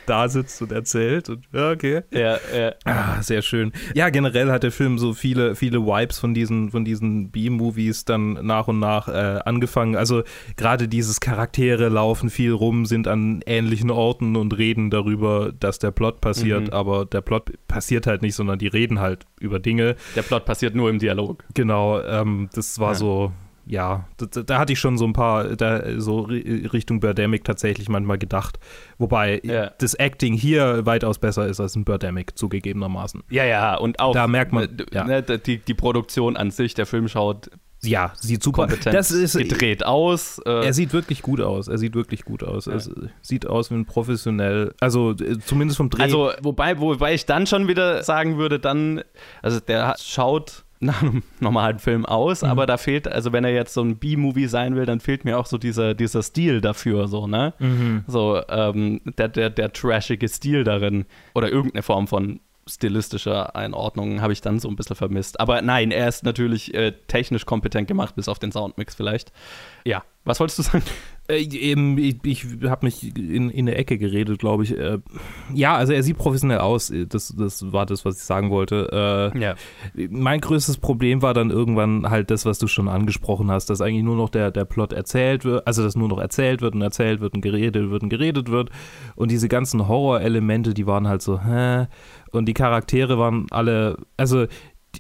da 0.07 0.29
sitzt 0.29 0.61
und 0.61 0.73
erzählt. 0.73 1.29
Und, 1.29 1.45
ja, 1.53 1.71
okay. 1.71 2.03
ja, 2.11 2.37
ja. 2.57 2.73
Ah, 2.85 3.23
sehr 3.23 3.43
schön. 3.43 3.71
Ja, 3.95 4.09
generell 4.11 4.51
hat 4.51 4.65
der 4.65 4.73
Film 4.73 4.99
so 4.99 5.13
viele, 5.13 5.55
viele 5.55 5.87
Vibes 5.87 6.19
von 6.19 6.35
diesen, 6.35 6.71
von 6.71 6.85
diesen 6.85 7.31
B-Movies 7.31 8.07
dann 8.07 8.33
nach 8.45 8.67
und 8.67 8.81
nach 8.81 9.07
äh, 9.07 9.39
angefangen. 9.45 9.95
Also 9.95 10.23
gerade 10.57 10.89
dieses 10.89 11.21
Charaktere 11.21 11.89
laufen 11.89 12.29
viel 12.29 12.51
rum, 12.53 12.87
sind 12.87 13.07
an 13.07 13.41
ähnlichen 13.47 13.91
Orten 13.91 14.35
und 14.35 14.57
reden 14.59 14.91
darüber, 14.91 15.53
dass 15.59 15.79
der 15.79 15.93
Plot 15.93 16.21
passiert, 16.21 16.69
Mhm. 16.69 16.73
aber 16.73 17.05
der 17.07 17.21
Plot 17.21 17.53
passiert 17.69 18.09
halt 18.09 18.23
nicht, 18.23 18.35
sondern 18.35 18.59
die 18.59 18.67
reden 18.69 18.99
halt 18.99 19.27
über 19.39 19.61
Dinge. 19.61 19.95
Der 20.17 20.23
Plot 20.23 20.45
passiert 20.45 20.75
nur 20.75 20.91
im 20.91 20.99
Dialog. 20.99 21.45
Genau, 21.55 22.01
ähm, 22.01 22.49
das 22.53 22.81
war 22.81 22.93
Ja. 22.93 22.95
so, 22.97 23.33
ja, 23.71 24.09
da, 24.17 24.43
da 24.43 24.59
hatte 24.59 24.73
ich 24.73 24.81
schon 24.81 24.99
so 24.99 25.05
ein 25.05 25.13
paar, 25.13 25.45
da, 25.57 26.01
so 26.01 26.23
ri- 26.27 26.73
Richtung 26.73 26.99
Birdemic 26.99 27.45
tatsächlich 27.45 27.89
manchmal 27.89 28.19
gedacht. 28.19 28.59
Wobei 28.99 29.41
Ja. 29.45 29.71
das 29.79 29.95
Acting 29.95 30.35
hier 30.35 30.85
weitaus 30.87 31.19
besser 31.19 31.47
ist 31.47 31.61
als 31.61 31.77
in 31.77 31.85
Birdemic, 31.85 32.37
zugegebenermaßen. 32.37 33.23
Ja, 33.31 33.45
ja, 33.45 33.77
und 33.77 34.01
auch 34.01 34.13
Da 34.13 34.27
merkt 34.27 34.53
man, 34.53 34.69
ja. 34.93 35.05
ne, 35.05 35.23
die, 35.23 35.59
die 35.59 35.75
Produktion 35.75 36.37
an 36.37 36.51
sich, 36.51 36.75
der 36.75 36.85
Film 36.87 37.07
schaut 37.07 37.49
Ja, 37.83 38.13
sieht 38.17 38.43
super. 38.43 38.63
kompetent 38.67 38.95
Das 38.95 39.13
ist, 39.13 39.37
gedreht 39.39 39.87
aus. 39.87 40.39
Äh, 40.45 40.67
er 40.67 40.73
sieht 40.75 40.93
wirklich 40.93 41.23
gut 41.23 41.41
aus. 41.41 41.69
Er 41.69 41.79
sieht 41.79 41.95
wirklich 41.95 42.25
gut 42.25 42.43
aus. 42.43 42.67
Es 42.67 42.91
sieht 43.23 43.47
aus 43.47 43.71
wie 43.71 43.77
ein 43.77 43.87
professionell, 43.87 44.75
also 44.81 45.13
äh, 45.13 45.39
zumindest 45.39 45.77
vom 45.77 45.91
Dreh. 45.91 46.03
also, 46.03 46.33
wobei, 46.43 46.79
wobei 46.81 47.15
ich 47.15 47.25
dann 47.25 47.47
schon 47.47 47.69
wieder 47.69 48.03
sagen 48.03 48.37
würde, 48.37 48.59
dann, 48.59 49.03
also 49.43 49.61
der 49.61 49.95
schaut 50.03 50.65
nach 50.81 51.03
einem 51.03 51.23
normalen 51.41 51.79
Film 51.79 52.07
aus, 52.07 52.43
Mhm. 52.43 52.49
aber 52.49 52.67
da 52.67 52.77
fehlt, 52.79 53.07
also 53.07 53.33
wenn 53.33 53.45
er 53.45 53.53
jetzt 53.53 53.75
so 53.75 53.83
ein 53.83 53.97
B-Movie 53.99 54.47
sein 54.47 54.77
will, 54.77 54.87
dann 54.87 55.01
fehlt 55.01 55.25
mir 55.25 55.39
auch 55.39 55.47
so 55.47 55.59
dieser, 55.59 55.95
dieser 55.95 56.23
Stil 56.23 56.61
dafür, 56.61 57.07
so, 57.07 57.27
ne? 57.27 57.53
Mhm. 57.59 58.05
So, 58.07 58.41
ähm, 58.49 59.01
der, 59.19 59.29
der, 59.29 59.51
der 59.51 59.73
trashige 59.73 60.29
Stil 60.29 60.65
darin 60.65 61.05
oder 61.35 61.51
irgendeine 61.51 61.83
Form 61.83 62.07
von 62.09 62.41
stilistischer 62.69 63.57
Einordnung 63.57 64.21
habe 64.21 64.33
ich 64.33 64.41
dann 64.43 64.59
so 64.61 64.69
ein 64.69 64.77
bisschen 64.77 64.95
vermisst. 64.97 65.41
Aber 65.41 65.61
nein, 65.61 65.91
er 65.91 66.09
ist 66.09 66.25
natürlich 66.25 66.73
äh, 66.75 66.93
technisch 67.09 67.45
kompetent 67.45 67.89
gemacht, 67.89 68.15
bis 68.15 68.29
auf 68.29 68.39
den 68.39 68.53
Soundmix 68.53 68.95
vielleicht. 68.95 69.33
Ja, 69.85 70.05
was 70.25 70.39
wolltest 70.41 70.59
du 70.61 70.63
sagen? 70.63 70.85
Äh, 71.31 71.43
eben, 71.43 71.97
ich 71.99 72.17
ich 72.25 72.47
habe 72.65 72.87
mich 72.87 73.17
in, 73.17 73.51
in 73.51 73.69
eine 73.69 73.77
Ecke 73.77 73.99
geredet, 73.99 74.39
glaube 74.39 74.65
ich. 74.65 74.77
Äh, 74.77 74.99
ja, 75.55 75.77
also 75.77 75.93
er 75.93 76.03
sieht 76.03 76.19
professionell 76.19 76.59
aus. 76.59 76.93
Das, 77.09 77.35
das 77.37 77.73
war 77.73 77.87
das, 77.87 78.05
was 78.05 78.17
ich 78.17 78.25
sagen 78.25 78.51
wollte. 78.51 79.33
Äh, 79.35 79.39
Ja. 79.39 79.55
Mein 80.11 80.41
größtes 80.41 80.79
Problem 80.79 81.23
war 81.23 81.35
dann 81.35 81.51
irgendwann 81.51 82.09
halt 82.11 82.31
das, 82.31 82.45
was 82.45 82.59
du 82.59 82.67
schon 82.67 82.89
angesprochen 82.89 83.51
hast, 83.51 83.71
dass 83.71 83.81
eigentlich 83.81 84.05
nur 84.05 84.17
noch 84.17 84.29
der, 84.29 84.51
der 84.51 84.65
Plot 84.65 84.93
erzählt 84.93 85.45
wird, 85.45 85.67
also 85.67 85.83
dass 85.83 85.97
nur 85.97 86.09
noch 86.09 86.19
erzählt 86.19 86.61
wird 86.61 86.75
und 86.75 86.83
erzählt 86.83 87.21
wird 87.21 87.35
und 87.35 87.41
geredet 87.41 87.91
wird 87.91 88.03
und 88.03 88.09
geredet 88.09 88.51
wird. 88.51 88.71
Und 89.17 89.31
diese 89.31 89.49
ganzen 89.49 89.89
Horrorelemente, 89.89 90.75
die 90.75 90.87
waren 90.87 91.09
halt 91.09 91.23
so, 91.23 91.41
hä? 91.43 91.87
Und 92.33 92.47
die 92.47 92.55
Charaktere 92.55 93.19
waren 93.19 93.47
alle, 93.51 93.97
also 94.17 94.47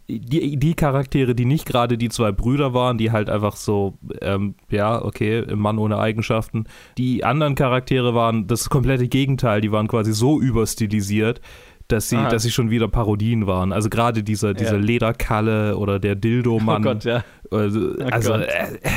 die, 0.09 0.57
die 0.57 0.75
Charaktere, 0.75 1.35
die 1.35 1.45
nicht 1.45 1.67
gerade 1.67 1.99
die 1.99 2.09
zwei 2.09 2.33
Brüder 2.33 2.75
waren, 2.75 2.99
die 2.99 3.11
halt 3.11 3.31
einfach 3.31 3.57
so, 3.57 3.99
ähm, 4.21 4.55
ja, 4.71 5.03
okay, 5.05 5.45
Mann 5.55 5.79
ohne 5.79 5.99
Eigenschaften. 5.99 6.65
Die 6.99 7.25
anderen 7.25 7.55
Charaktere 7.55 8.15
waren 8.15 8.47
das 8.47 8.71
komplette 8.71 9.09
Gegenteil, 9.09 9.61
die 9.61 9.73
waren 9.73 9.89
quasi 9.89 10.13
so 10.13 10.41
überstilisiert, 10.41 11.41
dass 11.89 12.09
sie, 12.09 12.17
Aha. 12.17 12.29
dass 12.29 12.43
sie 12.45 12.51
schon 12.53 12.71
wieder 12.71 12.89
Parodien 12.89 13.47
waren. 13.47 13.73
Also 13.73 13.89
gerade 13.91 14.23
dieser, 14.23 14.55
dieser 14.55 14.77
Ja. 14.77 14.83
Lederkalle 14.83 15.77
oder 15.77 15.99
der 15.99 16.15
Dildo-Mann. 16.15 16.83
Oh 16.87 16.93
Gott, 16.93 17.05
ja. 17.05 17.25
Also, 17.51 17.95
also, 18.11 18.31
Gott. 18.31 18.43
äh, 18.43 18.75
äh, 18.75 18.91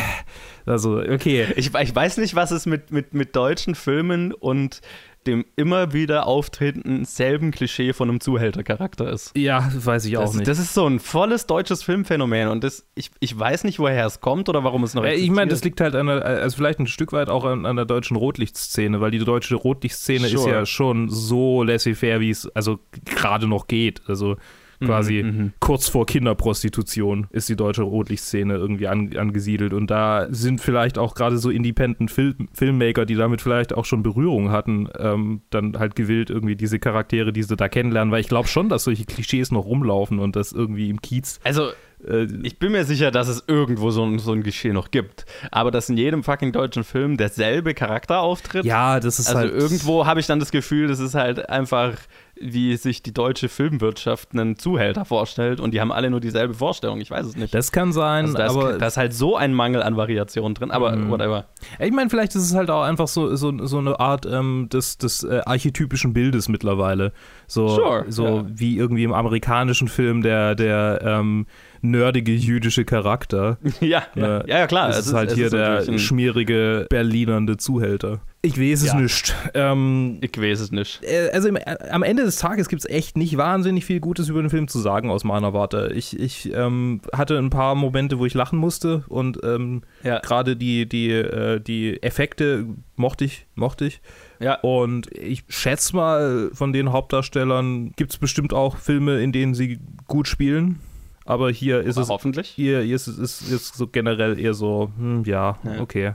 also 0.65 0.99
okay. 0.99 1.47
Ich, 1.55 1.73
ich 1.73 1.95
weiß 1.95 2.17
nicht, 2.17 2.35
was 2.35 2.51
es 2.51 2.65
mit, 2.67 2.91
mit, 2.91 3.13
mit 3.13 3.35
deutschen 3.35 3.73
Filmen 3.75 4.31
und 4.31 4.81
dem 5.27 5.45
immer 5.55 5.93
wieder 5.93 6.27
auftretenden 6.27 7.05
selben 7.05 7.51
Klischee 7.51 7.93
von 7.93 8.09
einem 8.09 8.19
Zuhältercharakter 8.19 9.09
ist. 9.09 9.31
Ja, 9.37 9.69
weiß 9.73 10.05
ich 10.05 10.17
auch 10.17 10.23
Das, 10.23 10.33
nicht. 10.35 10.47
das 10.47 10.59
ist 10.59 10.73
so 10.73 10.85
ein 10.87 10.99
volles 10.99 11.45
deutsches 11.45 11.83
Filmphänomen 11.83 12.47
und 12.49 12.63
das, 12.63 12.85
ich, 12.95 13.11
ich 13.19 13.37
weiß 13.37 13.63
nicht, 13.63 13.79
woher 13.79 14.05
es 14.05 14.19
kommt 14.21 14.49
oder 14.49 14.63
warum 14.63 14.83
es 14.83 14.93
noch 14.93 15.03
Äh, 15.03 15.15
Ich 15.15 15.29
meine, 15.29 15.49
das 15.49 15.59
existiert. 15.59 15.63
liegt 15.63 15.81
halt 15.81 15.95
an 15.95 16.07
der, 16.07 16.25
also 16.25 16.55
vielleicht 16.57 16.79
ein 16.79 16.87
Stück 16.87 17.13
weit 17.13 17.29
auch 17.29 17.45
an, 17.45 17.65
an 17.65 17.75
der 17.75 17.85
deutschen 17.85 18.17
Rotlichtszene, 18.17 19.01
weil 19.01 19.11
die 19.11 19.19
deutsche 19.19 19.55
Rotlichtszene 19.55 20.25
ist 20.27 20.31
Sure. 20.33 20.51
ja 20.51 20.65
schon 20.65 21.09
so 21.09 21.63
laissez-faire, 21.63 22.19
wie 22.19 22.29
es 22.29 22.47
also 22.55 22.79
gerade 23.05 23.47
noch 23.47 23.67
geht. 23.67 24.01
Also 24.07 24.37
quasi 24.79 25.23
mhm. 25.23 25.53
kurz 25.59 25.87
vor 25.87 26.05
Kinderprostitution 26.05 27.27
ist 27.31 27.49
die 27.49 27.55
deutsche 27.55 27.83
Rotlichtszene 27.83 28.55
irgendwie 28.55 28.87
an, 28.87 29.15
angesiedelt. 29.15 29.73
Und 29.73 29.89
da 29.91 30.27
sind 30.29 30.61
vielleicht 30.61 30.97
auch 30.97 31.15
gerade 31.15 31.37
so 31.37 31.49
Independent 31.49 32.11
Film, 32.11 32.49
Filmmaker, 32.53 33.05
die 33.05 33.15
damit 33.15 33.41
vielleicht 33.41 33.73
auch 33.73 33.85
schon 33.85 34.03
Berührung 34.03 34.51
hatten, 34.51 34.89
ähm, 34.97 35.41
dann 35.49 35.77
halt 35.77 35.95
gewillt, 35.95 36.29
irgendwie 36.29 36.55
diese 36.55 36.79
Charaktere, 36.79 37.33
die 37.33 37.43
sie 37.43 37.55
da 37.55 37.69
kennenlernen, 37.69 38.11
weil 38.11 38.21
ich 38.21 38.29
glaube 38.29 38.47
schon, 38.47 38.69
dass 38.69 38.83
solche 38.83 39.05
Klischees 39.05 39.51
noch 39.51 39.65
rumlaufen 39.65 40.19
und 40.19 40.35
das 40.35 40.51
irgendwie 40.51 40.89
im 40.89 41.01
Kiez. 41.01 41.39
Also, 41.43 41.71
Äh, 42.07 42.27
ich 42.43 42.59
bin 42.59 42.71
mir 42.71 42.83
sicher, 42.85 43.11
dass 43.11 43.27
es 43.27 43.43
irgendwo 43.47 43.91
so 43.91 44.03
ein, 44.03 44.19
so 44.19 44.31
ein 44.33 44.43
Geschehen 44.43 44.73
noch 44.73 44.91
gibt. 44.91 45.25
Aber 45.51 45.71
dass 45.71 45.89
in 45.89 45.97
jedem 45.97 46.23
fucking 46.23 46.51
deutschen 46.51 46.83
Film 46.83 47.17
derselbe 47.17 47.73
Charakter 47.73 48.19
auftritt. 48.21 48.65
ja, 48.65 48.99
das 48.99 49.19
ist 49.19 49.27
Also 49.27 49.39
halt. 49.39 49.53
irgendwo 49.53 50.05
habe 50.05 50.19
ich 50.19 50.27
dann 50.27 50.39
das 50.39 50.51
Gefühl, 50.51 50.87
das 50.87 50.99
ist 50.99 51.15
halt 51.15 51.49
einfach, 51.49 51.93
wie 52.39 52.75
sich 52.77 53.03
die 53.03 53.13
deutsche 53.13 53.47
Filmwirtschaft 53.47 54.29
einen 54.33 54.57
Zuhälter 54.57 55.05
vorstellt 55.05 55.59
und 55.59 55.71
die 55.73 55.79
haben 55.79 55.91
alle 55.91 56.09
nur 56.09 56.19
dieselbe 56.19 56.53
Vorstellung. 56.55 56.99
Ich 56.99 57.11
weiß 57.11 57.27
es 57.27 57.35
nicht. 57.35 57.53
Das 57.53 57.71
kann 57.71 57.93
sein, 57.93 58.25
also 58.25 58.37
da, 58.37 58.45
ist, 58.45 58.51
aber 58.51 58.77
da 58.79 58.87
ist 58.87 58.97
halt 58.97 59.13
so 59.13 59.35
ein 59.37 59.53
Mangel 59.53 59.83
an 59.83 59.95
Variationen 59.97 60.55
drin, 60.55 60.71
aber 60.71 60.95
Mhm. 60.95 61.09
whatever. 61.11 61.45
ich 61.79 61.91
meine, 61.91 62.09
vielleicht 62.09 62.33
ist 62.35 62.43
es 62.43 62.55
halt 62.55 62.69
auch 62.71 62.81
einfach 62.83 63.07
so, 63.07 63.35
so, 63.35 63.53
so 63.65 63.77
eine 63.77 63.99
Art 63.99 64.25
ähm, 64.25 64.67
des, 64.73 64.97
des 64.97 65.23
äh, 65.23 65.41
archetypischen 65.45 66.13
Bildes 66.13 66.49
mittlerweile. 66.49 67.13
So, 67.47 67.67
Sure, 67.69 68.05
so 68.09 68.25
ja. 68.25 68.45
wie 68.47 68.77
irgendwie 68.77 69.03
im 69.03 69.13
amerikanischen 69.13 69.87
Film 69.87 70.23
der, 70.23 70.55
der, 70.55 71.01
ähm, 71.03 71.45
nerdige 71.83 72.31
jüdische 72.33 72.85
Charakter. 72.85 73.57
ja, 73.81 74.03
ja, 74.15 74.39
Äh, 74.39 74.49
ja, 74.49 74.59
ja, 74.59 74.67
klar. 74.67 74.87
Das 74.87 74.99
es 74.99 75.07
ist 75.07 75.13
halt 75.13 75.33
hier 75.33 75.49
der 75.51 75.69
natürlich 75.69 75.89
ein- 75.89 75.99
schmierige 75.99 76.87
Berlinernde 76.89 77.57
Zuhälter. 77.57 78.21
Ich 78.45 78.59
weiß 78.59 78.81
es 78.81 78.87
Ja. 78.87 78.99
nicht. 78.99 79.35
Ähm, 79.53 80.17
Ich 80.21 80.37
weiß 80.37 80.59
es 80.59 80.71
nicht. 80.71 81.01
äh, 81.03 81.29
also 81.31 81.47
im, 81.47 81.55
äh, 81.55 81.77
am 81.91 82.03
Ende 82.03 82.23
des 82.23 82.37
Tages 82.37 82.67
gibt 82.67 82.81
es 82.81 82.89
echt 82.89 83.15
nicht 83.15 83.37
wahnsinnig 83.37 83.85
viel 83.85 83.99
Gutes 84.01 84.27
über 84.29 84.41
den 84.41 84.49
Film 84.49 84.67
zu 84.67 84.79
sagen 84.79 85.09
aus 85.09 85.23
meiner 85.23 85.53
Warte. 85.53 85.91
Ich, 85.95 86.19
ich 86.19 86.51
ähm, 86.53 86.99
hatte 87.13 87.37
ein 87.37 87.49
paar 87.49 87.75
Momente, 87.75 88.19
wo 88.19 88.25
ich 88.25 88.33
lachen 88.33 88.59
musste 88.59 89.03
und 89.07 89.39
ähm, 89.43 89.83
Ja. 90.03 90.19
gerade 90.19 90.55
die, 90.57 90.87
die, 90.89 91.11
äh, 91.11 91.59
die 91.61 92.01
Effekte 92.03 92.65
mochte 92.95 93.23
ich, 93.25 93.45
mochte 93.55 93.85
ich. 93.85 94.01
Ja. 94.41 94.55
Und 94.55 95.07
ich 95.15 95.43
schätze 95.47 95.95
mal, 95.95 96.49
von 96.53 96.73
den 96.73 96.91
Hauptdarstellern 96.91 97.91
gibt 97.95 98.11
es 98.11 98.17
bestimmt 98.17 98.53
auch 98.53 98.75
Filme, 98.77 99.21
in 99.21 99.31
denen 99.31 99.53
sie 99.53 99.79
gut 100.07 100.27
spielen. 100.27 100.79
Aber 101.25 101.49
hier 101.51 101.81
ist 101.81 101.97
es 101.97 102.09
hoffentlich. 102.09 102.47
hier, 102.49 102.81
hier 102.81 102.95
ist 102.95 103.07
es 103.07 103.41
ist, 103.41 103.75
so 103.75 103.87
generell 103.87 104.39
eher 104.39 104.53
so, 104.53 104.91
hm, 104.97 105.23
ja, 105.25 105.57
Ja. 105.63 105.79
okay. 105.81 106.13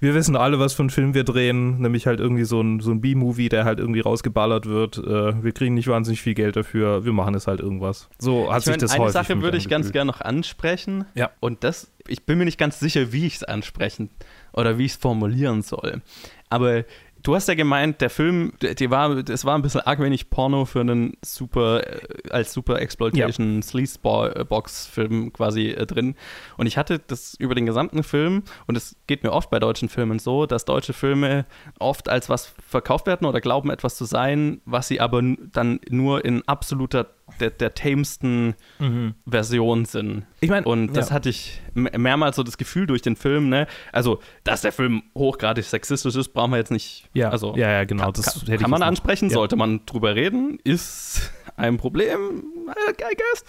Wir 0.00 0.12
wissen 0.14 0.36
alle, 0.36 0.58
was 0.58 0.74
für 0.74 0.82
einen 0.82 0.90
Film 0.90 1.14
wir 1.14 1.24
drehen, 1.24 1.80
nämlich 1.80 2.06
halt 2.06 2.20
irgendwie 2.20 2.44
so 2.44 2.60
ein, 2.60 2.80
so 2.80 2.90
ein 2.90 3.00
B-Movie, 3.00 3.48
der 3.48 3.64
halt 3.64 3.78
irgendwie 3.78 4.00
rausgeballert 4.00 4.66
wird. 4.66 4.98
Äh, 4.98 5.42
wir 5.42 5.52
kriegen 5.52 5.74
nicht 5.74 5.88
wahnsinnig 5.88 6.20
viel 6.20 6.34
Geld 6.34 6.56
dafür, 6.56 7.06
wir 7.06 7.12
machen 7.14 7.34
es 7.34 7.46
halt 7.46 7.60
irgendwas. 7.60 8.08
So 8.18 8.52
hat 8.52 8.58
Ich 8.58 8.64
sich 8.64 8.72
mein, 8.72 8.80
das 8.80 8.90
eine 8.92 9.10
Sache 9.10 9.40
würde 9.40 9.56
ich 9.56 9.68
ganz 9.68 9.92
gerne 9.92 10.10
noch 10.10 10.20
ansprechen. 10.20 11.06
Ja. 11.14 11.30
Und 11.40 11.64
das, 11.64 11.90
ich 12.06 12.26
bin 12.26 12.36
mir 12.36 12.44
nicht 12.44 12.58
ganz 12.58 12.80
sicher, 12.80 13.12
wie 13.12 13.24
ich 13.26 13.36
es 13.36 13.44
ansprechen 13.44 14.10
oder 14.52 14.76
wie 14.76 14.84
ich 14.84 14.92
es 14.92 14.98
formulieren 14.98 15.62
soll. 15.62 16.02
Aber 16.50 16.84
du 17.24 17.34
hast 17.34 17.48
ja 17.48 17.54
gemeint, 17.54 18.00
der 18.00 18.10
Film, 18.10 18.52
die 18.60 18.90
war, 18.90 19.10
es 19.28 19.44
war 19.44 19.56
ein 19.56 19.62
bisschen 19.62 19.80
arg 19.80 19.98
wenig 19.98 20.30
Porno 20.30 20.66
für 20.66 20.80
einen 20.80 21.16
super, 21.24 21.82
äh, 21.84 22.30
als 22.30 22.52
super 22.52 22.80
Exploitation 22.80 23.62
Sleaze-Box-Film 23.62 25.32
quasi 25.32 25.70
äh, 25.70 25.86
drin. 25.86 26.14
Und 26.56 26.66
ich 26.66 26.76
hatte 26.76 27.00
das 27.00 27.34
über 27.34 27.54
den 27.54 27.66
gesamten 27.66 28.02
Film, 28.02 28.44
und 28.66 28.76
es 28.76 28.96
geht 29.06 29.24
mir 29.24 29.32
oft 29.32 29.50
bei 29.50 29.58
deutschen 29.58 29.88
Filmen 29.88 30.18
so, 30.18 30.46
dass 30.46 30.64
deutsche 30.66 30.92
Filme 30.92 31.46
oft 31.80 32.08
als 32.08 32.28
was 32.28 32.52
verkauft 32.68 33.06
werden 33.06 33.26
oder 33.26 33.40
glauben, 33.40 33.70
etwas 33.70 33.96
zu 33.96 34.04
sein, 34.04 34.60
was 34.66 34.88
sie 34.88 35.00
aber 35.00 35.22
dann 35.52 35.80
nur 35.88 36.24
in 36.24 36.46
absoluter, 36.46 37.06
der, 37.40 37.50
der 37.50 37.74
tamesten 37.74 38.54
Mhm. 38.78 39.14
Version 39.26 39.84
sind. 39.84 40.24
Ich 40.40 40.50
meine, 40.50 40.66
Und 40.66 40.94
das 40.94 41.08
ja. 41.08 41.14
hatte 41.14 41.28
ich 41.30 41.60
mehrmals 41.74 42.36
so 42.36 42.42
das 42.42 42.58
Gefühl 42.58 42.86
durch 42.86 43.02
den 43.02 43.16
Film, 43.16 43.48
ne? 43.48 43.66
Also, 43.92 44.20
dass 44.44 44.62
der 44.62 44.72
Film 44.72 45.02
hochgradig 45.14 45.64
sexistisch 45.64 46.14
ist, 46.16 46.28
brauchen 46.28 46.50
wir 46.52 46.58
jetzt 46.58 46.70
nicht. 46.70 47.08
Ja, 47.14 47.30
also, 47.30 47.54
ja, 47.56 47.70
ja, 47.70 47.84
genau. 47.84 48.04
Kann, 48.04 48.12
Das 48.14 48.44
kann, 48.44 48.58
kann 48.58 48.70
man 48.70 48.82
ansprechen, 48.82 49.28
ja. 49.30 49.34
sollte 49.34 49.56
man 49.56 49.84
drüber 49.86 50.14
reden, 50.14 50.58
ist 50.64 51.32
ein 51.56 51.76
Problem, 51.76 52.44
I 52.68 53.14
guess. 53.16 53.44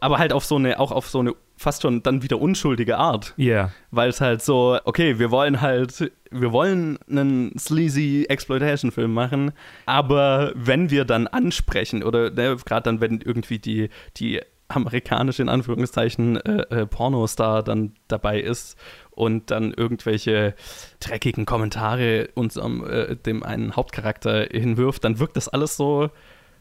Aber 0.00 0.18
halt 0.18 0.32
auf 0.32 0.44
so 0.44 0.56
eine, 0.56 0.78
auch 0.80 0.92
auf 0.92 1.08
so 1.08 1.20
eine 1.20 1.34
fast 1.56 1.82
schon 1.82 2.02
dann 2.02 2.22
wieder 2.22 2.40
unschuldige 2.40 2.98
Art. 2.98 3.34
Ja, 3.36 3.70
Weil 3.90 4.10
es 4.10 4.20
halt 4.20 4.42
so, 4.42 4.78
okay, 4.84 5.18
wir 5.18 5.30
wollen 5.30 5.60
halt, 5.60 6.12
wir 6.30 6.52
wollen 6.52 6.98
einen 7.08 7.58
sleazy 7.58 8.26
Exploitation-Film 8.28 9.12
machen, 9.12 9.52
aber 9.86 10.52
wenn 10.54 10.90
wir 10.90 11.04
dann 11.04 11.26
ansprechen 11.26 12.02
oder 12.02 12.30
ne, 12.30 12.56
gerade 12.64 12.84
dann, 12.84 13.00
wenn 13.00 13.20
irgendwie 13.20 13.58
die, 13.58 13.88
die 14.16 14.40
amerikanische, 14.68 15.42
in 15.42 15.48
Anführungszeichen, 15.48 16.36
äh, 16.38 16.62
äh, 16.70 16.86
Pornostar 16.86 17.62
dann 17.62 17.92
dabei 18.08 18.40
ist 18.40 18.76
und 19.10 19.50
dann 19.50 19.72
irgendwelche 19.72 20.54
dreckigen 21.00 21.46
Kommentare 21.46 22.30
unserem, 22.34 22.84
äh, 22.84 23.16
dem 23.16 23.42
einen 23.42 23.76
Hauptcharakter 23.76 24.48
hinwirft, 24.50 25.04
dann 25.04 25.18
wirkt 25.18 25.36
das 25.36 25.48
alles 25.48 25.76
so 25.76 26.10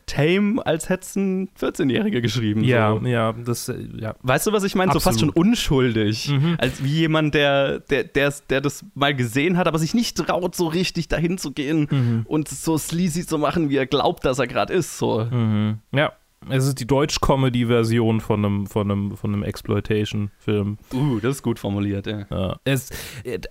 tame, 0.05 0.65
als 0.65 0.89
hätte 0.89 1.01
es 1.03 1.15
ein 1.15 1.49
14-Jähriger 1.59 2.21
geschrieben. 2.21 2.63
ja, 2.63 2.97
so. 2.99 3.05
ja, 3.07 3.33
das, 3.33 3.69
äh, 3.69 3.75
ja. 3.99 4.15
Weißt 4.21 4.45
du, 4.47 4.51
was 4.51 4.63
ich 4.63 4.75
meine? 4.75 4.91
So 4.93 4.99
fast 4.99 5.19
schon 5.19 5.29
unschuldig. 5.29 6.29
Mhm. 6.29 6.55
Als 6.59 6.83
wie 6.83 6.91
jemand, 6.99 7.33
der, 7.33 7.79
der, 7.79 8.03
der, 8.03 8.33
der 8.49 8.61
das 8.61 8.85
mal 8.93 9.15
gesehen 9.15 9.57
hat, 9.57 9.67
aber 9.67 9.79
sich 9.79 9.93
nicht 9.93 10.17
traut, 10.17 10.55
so 10.55 10.67
richtig 10.67 11.07
dahin 11.07 11.37
zu 11.37 11.51
gehen 11.51 11.87
Mhm. 11.89 12.21
und 12.27 12.47
so 12.47 12.77
sleazy 12.77 13.25
zu 13.25 13.37
machen, 13.37 13.69
wie 13.69 13.77
er 13.77 13.87
glaubt, 13.87 14.25
dass 14.25 14.39
er 14.39 14.47
gerade 14.47 14.73
ist. 14.73 14.97
So. 14.97 15.25
Mhm. 15.29 15.79
Ja, 15.91 16.13
es 16.49 16.65
ist 16.67 16.79
die 16.79 16.87
Deutsch-Comedy-Version 16.87 18.21
von 18.21 18.45
einem, 18.45 18.67
von 18.67 18.89
einem, 18.91 19.17
von 19.17 19.33
einem 19.33 19.43
Exploitation-Film. 19.43 20.77
Uh, 20.93 21.19
das 21.19 21.37
ist 21.37 21.43
gut 21.43 21.59
formuliert, 21.59 22.07
ja. 22.07 22.25
Ja. 22.29 22.57
Es, 22.63 22.89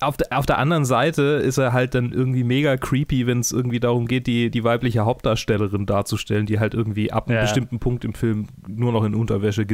auf, 0.00 0.16
der, 0.16 0.36
auf 0.38 0.46
der 0.46 0.58
anderen 0.58 0.84
Seite 0.84 1.22
ist 1.22 1.58
er 1.58 1.72
halt 1.72 1.94
dann 1.94 2.12
irgendwie 2.12 2.44
mega 2.44 2.76
creepy, 2.76 3.26
wenn 3.26 3.40
es 3.40 3.52
irgendwie 3.52 3.80
darum 3.80 4.06
geht, 4.06 4.26
die, 4.26 4.50
die 4.50 4.64
weibliche 4.64 5.04
Hauptdarstellerin 5.04 5.86
darzustellen, 5.86 6.46
die 6.46 6.58
halt 6.60 6.74
irgendwie 6.74 7.12
ab 7.12 7.28
einem 7.28 7.36
Ja. 7.36 7.42
bestimmten 7.42 7.78
Punkt 7.78 8.04
im 8.04 8.14
Film 8.14 8.46
nur 8.66 8.92
noch 8.92 9.04
in 9.04 9.14
Unterwäsche 9.14 9.66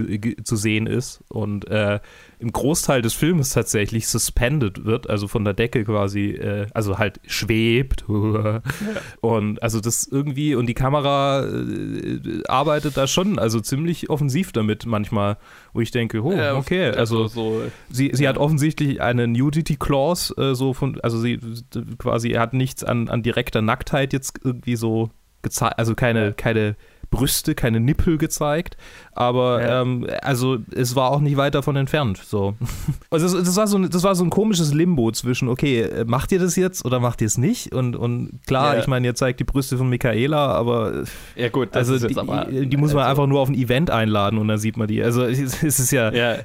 zu 0.44 0.56
sehen 0.56 0.86
ist 0.86 1.22
und 1.28 1.68
äh, 1.68 2.00
im 2.38 2.52
Großteil 2.52 3.02
des 3.02 3.14
Filmes 3.14 3.50
tatsächlich 3.50 4.08
suspended 4.08 4.84
wird, 4.84 5.10
also 5.10 5.28
von 5.28 5.44
der 5.44 5.54
Decke 5.54 5.84
quasi, 5.84 6.30
äh, 6.30 6.66
also 6.72 6.98
halt 6.98 7.20
schwebt. 7.26 8.04
Und 9.20 9.62
also 9.62 9.80
das 9.80 10.06
irgendwie, 10.10 10.54
und 10.54 10.66
die 10.66 10.74
Kamera 10.74 11.44
äh, 11.44 12.42
arbeitet 12.48 12.96
da 12.96 13.06
schon, 13.12 13.38
also 13.38 13.60
ziemlich 13.60 14.10
offensiv 14.10 14.52
damit 14.52 14.86
manchmal, 14.86 15.36
wo 15.72 15.80
ich 15.80 15.90
denke, 15.90 16.22
oh, 16.22 16.32
okay, 16.56 16.90
also 16.90 17.26
so. 17.26 17.62
Sie, 17.90 18.10
sie 18.12 18.28
hat 18.28 18.38
offensichtlich 18.38 19.00
eine 19.00 19.26
Nudity 19.26 19.76
Clause, 19.76 20.34
äh, 20.36 20.54
so 20.54 20.74
von, 20.74 21.00
also 21.00 21.20
sie 21.20 21.38
quasi 21.98 22.30
hat 22.30 22.54
nichts 22.54 22.84
an, 22.84 23.08
an 23.08 23.22
direkter 23.22 23.62
Nacktheit 23.62 24.12
jetzt 24.12 24.40
irgendwie 24.44 24.76
so 24.76 25.10
gezeigt, 25.42 25.78
also 25.78 25.94
keine, 25.94 26.32
keine 26.32 26.76
Brüste, 27.10 27.54
keine 27.54 27.80
Nippel 27.80 28.18
gezeigt, 28.18 28.76
aber 29.12 29.62
Ja. 29.62 29.82
ähm, 29.82 30.06
also 30.22 30.58
es 30.74 30.94
war 30.96 31.10
auch 31.10 31.20
nicht 31.20 31.36
weit 31.36 31.54
davon 31.54 31.76
entfernt. 31.76 32.18
So. 32.24 32.54
Also 33.12 33.36
das, 33.36 33.44
das, 33.46 33.56
war 33.56 33.66
so 33.66 33.76
ein, 33.76 33.90
das 33.90 34.04
war 34.04 34.14
so 34.14 34.22
ein 34.22 34.30
komisches 34.30 34.72
Limbo 34.72 35.10
zwischen, 35.10 35.48
okay, 35.48 35.80
äh, 35.80 36.04
macht 36.04 36.30
ihr 36.30 36.38
das 36.38 36.54
jetzt 36.54 36.84
oder 36.84 37.00
macht 37.00 37.20
ihr 37.20 37.26
es 37.26 37.38
nicht? 37.38 37.74
Und, 37.74 37.96
und 37.96 38.38
klar, 38.46 38.74
Ja. 38.74 38.80
ich 38.80 38.86
meine, 38.86 39.04
ihr 39.08 39.16
zeigt 39.16 39.40
die 39.40 39.44
Brüste 39.44 39.76
von 39.76 39.88
Michaela, 39.88 40.46
aber 40.52 41.02
Ja, 41.34 41.48
gut, 41.48 41.70
das 41.72 41.88
also 41.90 41.94
ist 41.94 42.02
jetzt 42.02 42.14
die, 42.14 42.18
aber. 42.20 42.44
die 42.50 42.76
muss 42.76 42.92
man 42.94 43.02
also, 43.02 43.10
einfach 43.10 43.26
nur 43.26 43.40
auf 43.40 43.48
ein 43.48 43.54
Event 43.56 43.90
einladen 43.90 44.38
und 44.38 44.46
dann 44.46 44.58
sieht 44.58 44.76
man 44.76 44.86
die. 44.86 45.02
Also 45.02 45.24
es 45.24 45.60
ist- 45.62 45.90
ja, 45.90 46.12
Ja, 46.12 46.32
äh, 46.34 46.44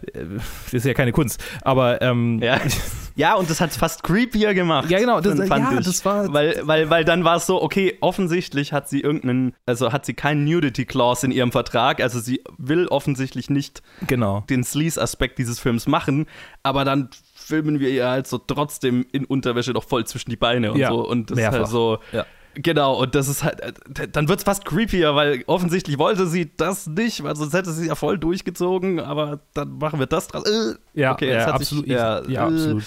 das 0.66 0.74
ist 0.74 0.86
ja 0.86 0.96
keine 0.96 1.12
Kunst. 1.12 1.44
Aber 1.62 2.02
ähm, 2.02 2.40
ja. 2.42 2.60
ja, 3.16 3.36
und 3.36 3.48
das 3.50 3.62
hat 3.62 3.70
es 3.70 3.78
fast 3.78 4.02
creepier 4.02 4.56
gemacht. 4.56 4.90
Ja, 4.90 4.98
genau, 5.00 5.22
das- 5.22 5.38
fand 5.48 5.72
ja, 5.72 5.80
ich. 5.80 5.86
das 5.86 6.04
war- 6.04 6.34
Weil, 6.34 6.62
weil, 6.64 6.90
weil 6.90 7.06
dann 7.06 7.24
war 7.24 7.36
es 7.36 7.46
so, 7.46 7.62
okay, 7.62 7.96
offensichtlich 8.02 8.74
hat 8.74 8.90
sie 8.90 9.02
irgendeinen, 9.02 9.54
also 9.68 9.92
hat 9.94 10.06
sie 10.08 10.16
keinen 10.16 10.46
Nudity 10.46 10.86
Clause 10.86 11.24
in 11.28 11.32
ihrem 11.32 11.52
Vertrag, 11.52 12.02
also 12.02 12.20
sie 12.20 12.42
will 12.58 12.88
offensichtlich 12.88 13.50
nicht 13.50 13.82
genau. 14.08 14.44
den 14.50 14.64
Sleaze-Aspekt 14.64 15.38
dieses 15.40 15.60
Films 15.60 15.88
machen, 15.88 16.26
aber 16.64 16.86
dann 16.86 17.10
filmen 17.36 17.80
wir 17.80 17.90
ihr 17.90 18.08
halt 18.08 18.28
so 18.28 18.38
trotzdem 18.38 19.06
in 19.12 19.26
Unterwäsche 19.26 19.74
doch 19.74 19.84
voll 19.84 20.06
zwischen 20.06 20.30
die 20.30 20.36
Beine 20.36 20.72
und 20.72 20.80
Ja, 20.80 20.90
so. 20.90 21.08
Und 21.08 21.30
das 21.32 21.38
ist 21.38 21.42
mehrfach. 21.44 21.58
halt 21.60 21.68
so. 21.68 22.00
Ja. 22.12 22.26
Genau, 22.58 23.02
und 23.02 23.16
das 23.16 23.28
ist 23.28 23.44
halt, 23.44 23.60
äh, 23.60 24.08
dann 24.10 24.30
wird 24.30 24.40
es 24.40 24.46
fast 24.46 24.64
creepier, 24.64 25.14
weil 25.14 25.44
offensichtlich 25.46 25.98
wollte 25.98 26.26
sie 26.26 26.50
das 26.56 26.88
nicht, 26.88 27.22
weil 27.22 27.36
sonst 27.36 27.54
hätte 27.54 27.72
sie 27.74 27.88
ja 27.88 27.96
voll 27.96 28.18
durchgezogen, 28.18 29.02
aber 29.02 29.42
dann 29.54 29.78
machen 29.78 30.00
wir 30.00 30.06
das 30.08 30.30
draus. 30.30 30.46
Äh, 30.50 30.76
Ja, 30.94 31.12
okay, 31.14 31.34
ja, 31.34 31.48
absolut. 31.48 31.84
Sich, 31.86 31.94
ja, 31.94 32.22
ich, 32.22 32.30
ja, 32.30 32.44
äh, 32.44 32.54
absolut. 32.54 32.84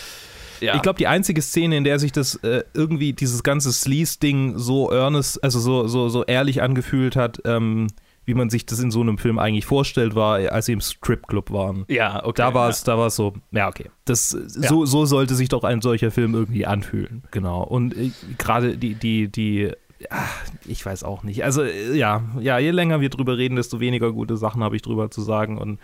Ja. 0.61 0.75
Ich 0.75 0.83
glaube, 0.83 0.97
die 0.97 1.07
einzige 1.07 1.41
Szene, 1.43 1.77
in 1.77 1.85
der 1.85 1.99
sich 1.99 2.13
das 2.13 2.35
äh, 2.37 2.65
irgendwie 2.75 3.13
dieses 3.13 3.43
ganze 3.43 3.71
Sleaze-Ding 3.73 4.59
so 4.59 4.91
earnest, 4.91 5.45
also 5.45 5.61
so, 5.61 5.87
so, 5.87 6.09
so 6.09 6.25
ehrlich 6.25 6.63
angefühlt 6.63 7.15
hat, 7.15 7.41
ähm, 7.45 7.89
wie 8.29 8.35
man 8.35 8.51
sich 8.51 8.67
das 8.67 8.79
in 8.79 8.91
so 8.91 9.01
einem 9.01 9.17
Film 9.17 9.39
eigentlich 9.39 9.65
vorstellt, 9.65 10.15
war, 10.15 10.39
als 10.53 10.67
sie 10.67 10.75
im 10.75 10.83
Stripclub 10.83 11.51
waren. 11.51 11.87
ja, 11.89 12.23
okay. 12.23 12.35
Da 12.37 12.53
war 12.53 12.67
ja. 12.67 12.71
es, 12.71 12.85
da 12.85 12.99
war 12.99 13.07
es 13.07 13.17
so, 13.17 13.33
ja, 13.53 13.69
okay. 13.69 13.91
Das, 14.05 14.29
so, 14.29 14.85
so 14.85 15.07
sollte 15.07 15.35
sich 15.35 15.49
doch 15.49 15.65
ein 15.65 15.81
solcher 15.81 16.11
Film 16.11 16.35
irgendwie 16.35 16.67
anfühlen. 16.67 17.25
Genau. 17.31 17.63
Und 17.63 17.97
äh, 17.97 18.11
gerade 18.37 18.77
die, 18.77 18.95
die, 18.95 19.33
die, 19.33 19.73
ach, 20.11 20.43
ich 20.67 20.85
weiß 20.85 21.05
auch 21.05 21.23
nicht. 21.23 21.43
Also, 21.43 21.63
äh, 21.63 21.97
ja, 21.97 22.23
ja, 22.39 22.59
je 22.59 22.71
länger 22.71 23.01
wir 23.01 23.09
drüber 23.09 23.39
reden, 23.39 23.57
desto 23.57 23.81
weniger 23.81 24.13
gute 24.13 24.37
Sachen 24.37 24.63
habe 24.63 24.77
ich 24.77 24.83
drüber 24.83 25.11
zu 25.11 25.23
sagen. 25.23 25.57
Und 25.57 25.79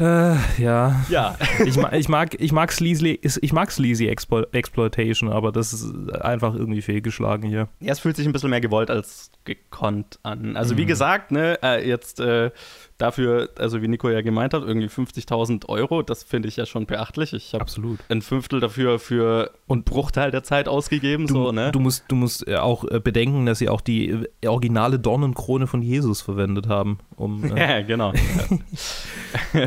äh, 0.00 0.36
ja. 0.62 1.04
Ja, 1.08 1.36
Ich, 1.64 1.76
ma- 1.76 1.92
ich 1.92 2.08
mag, 2.08 2.36
ich 2.40 2.52
mag 2.52 2.72
Sleazy, 2.72 3.18
ich 3.22 3.52
mag 3.52 3.70
Sleazy 3.70 4.06
Explo 4.08 4.42
Exploitation, 4.52 5.30
aber 5.32 5.52
das 5.52 5.72
ist 5.72 5.92
einfach 6.20 6.54
irgendwie 6.54 6.82
fehlgeschlagen 6.82 7.48
hier. 7.48 7.68
Ja, 7.80 7.92
es 7.92 8.00
fühlt 8.00 8.16
sich 8.16 8.26
ein 8.26 8.32
bisschen 8.32 8.50
mehr 8.50 8.60
gewollt 8.60 8.90
als 8.90 9.30
gekonnt 9.44 10.18
an. 10.22 10.56
Also 10.56 10.76
wie 10.76 10.82
Mhm. 10.82 10.88
gesagt, 10.88 11.30
ne, 11.32 11.58
äh, 11.62 11.86
jetzt 11.88 12.20
äh, 12.20 12.50
dafür, 12.98 13.50
also 13.56 13.80
wie 13.80 13.88
Nico 13.88 14.10
ja 14.10 14.20
gemeint 14.20 14.52
hat, 14.52 14.64
irgendwie 14.64 14.88
50.000 14.88 15.68
Euro, 15.68 16.02
das 16.02 16.24
finde 16.24 16.48
ich 16.48 16.56
ja 16.56 16.66
schon 16.66 16.86
beachtlich. 16.86 17.32
Ich 17.32 17.54
habe 17.54 17.62
Absolut. 17.62 18.00
ein 18.08 18.22
Fünftel 18.22 18.60
dafür 18.60 18.98
für 18.98 19.52
einen 19.68 19.84
Bruchteil 19.84 20.30
der 20.30 20.42
Zeit 20.42 20.68
ausgegeben, 20.68 21.26
Du, 21.26 21.34
so, 21.34 21.52
ne? 21.52 21.72
du 21.72 21.80
musst, 21.80 22.04
du 22.08 22.16
musst 22.16 22.46
äh, 22.46 22.56
auch 22.56 22.84
äh, 22.84 23.00
bedenken, 23.00 23.46
dass 23.46 23.60
sie 23.60 23.68
auch 23.68 23.80
die 23.80 24.10
äh, 24.10 24.46
originale 24.46 24.98
Dornenkrone 24.98 25.66
von 25.66 25.80
Jesus 25.80 26.20
verwendet 26.20 26.68
haben. 26.68 26.98
Um, 27.16 27.44
äh, 27.56 27.78
ja, 27.78 27.82
genau. 27.82 28.12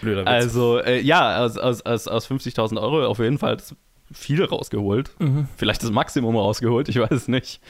blöder 0.00 0.22
Witz. 0.22 0.28
Also, 0.28 0.78
äh, 0.78 1.00
ja, 1.00 1.44
aus, 1.44 1.58
aus, 1.58 1.82
aus, 1.82 2.08
aus 2.08 2.30
50.000 2.30 2.80
Euro 2.80 3.06
auf 3.06 3.18
jeden 3.18 3.38
Fall 3.38 3.58
viel 4.12 4.42
rausgeholt. 4.42 5.10
Mhm. 5.18 5.48
Vielleicht 5.56 5.82
das 5.82 5.90
Maximum 5.90 6.36
rausgeholt, 6.36 6.88
ich 6.88 6.98
weiß 6.98 7.10
es 7.10 7.28
nicht. 7.28 7.60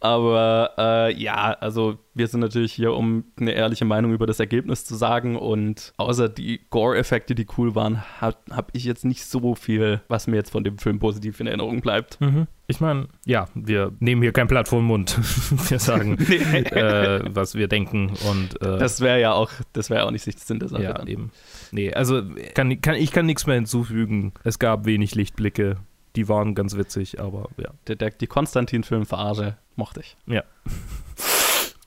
Aber 0.00 0.74
äh, 0.78 1.14
ja, 1.20 1.56
also 1.60 1.98
wir 2.14 2.28
sind 2.28 2.40
natürlich 2.40 2.72
hier, 2.72 2.92
um 2.92 3.24
eine 3.38 3.52
ehrliche 3.52 3.84
Meinung 3.84 4.12
über 4.12 4.26
das 4.26 4.38
Ergebnis 4.38 4.84
zu 4.84 4.94
sagen. 4.94 5.36
Und 5.36 5.92
außer 5.96 6.28
die 6.28 6.60
Gore-Effekte, 6.70 7.34
die 7.34 7.46
cool 7.56 7.74
waren, 7.74 8.02
habe 8.20 8.36
hab 8.50 8.70
ich 8.74 8.84
jetzt 8.84 9.04
nicht 9.04 9.24
so 9.24 9.54
viel, 9.54 10.00
was 10.08 10.26
mir 10.28 10.36
jetzt 10.36 10.50
von 10.50 10.62
dem 10.62 10.78
Film 10.78 11.00
positiv 11.00 11.40
in 11.40 11.48
Erinnerung 11.48 11.80
bleibt. 11.80 12.20
Mhm. 12.20 12.46
Ich 12.68 12.80
meine, 12.80 13.08
ja, 13.24 13.48
wir 13.54 13.92
nehmen 13.98 14.22
hier 14.22 14.32
kein 14.32 14.46
Blatt 14.46 14.68
vor 14.68 14.80
den 14.80 14.86
Mund. 14.86 15.18
wir 15.70 15.78
sagen, 15.78 16.18
äh, 16.18 17.20
was 17.34 17.54
wir 17.54 17.66
denken. 17.66 18.12
Und, 18.28 18.60
äh, 18.62 18.78
das 18.78 19.00
wäre 19.00 19.20
ja 19.20 19.32
auch, 19.32 19.50
das 19.72 19.90
wäre 19.90 20.04
auch 20.04 20.10
nicht 20.10 20.24
Sinn 20.24 20.60
der 20.60 20.68
Sache. 20.68 20.82
Ja, 20.82 20.92
dann. 20.92 21.08
eben. 21.08 21.30
Nee, 21.72 21.92
also 21.92 22.22
kann, 22.54 22.80
kann, 22.80 22.94
ich 22.94 23.10
kann 23.10 23.26
nichts 23.26 23.46
mehr 23.46 23.56
hinzufügen. 23.56 24.32
Es 24.44 24.58
gab 24.58 24.84
wenig 24.84 25.14
Lichtblicke. 25.14 25.78
Die 26.18 26.28
waren 26.28 26.56
ganz 26.56 26.76
witzig, 26.76 27.20
aber 27.20 27.48
ja. 27.58 27.70
Der, 27.86 27.94
der, 27.94 28.10
die 28.10 28.26
Konstantin-Film-Verarsche 28.26 29.56
mochte 29.76 30.00
ich. 30.00 30.16
Ja. 30.26 30.42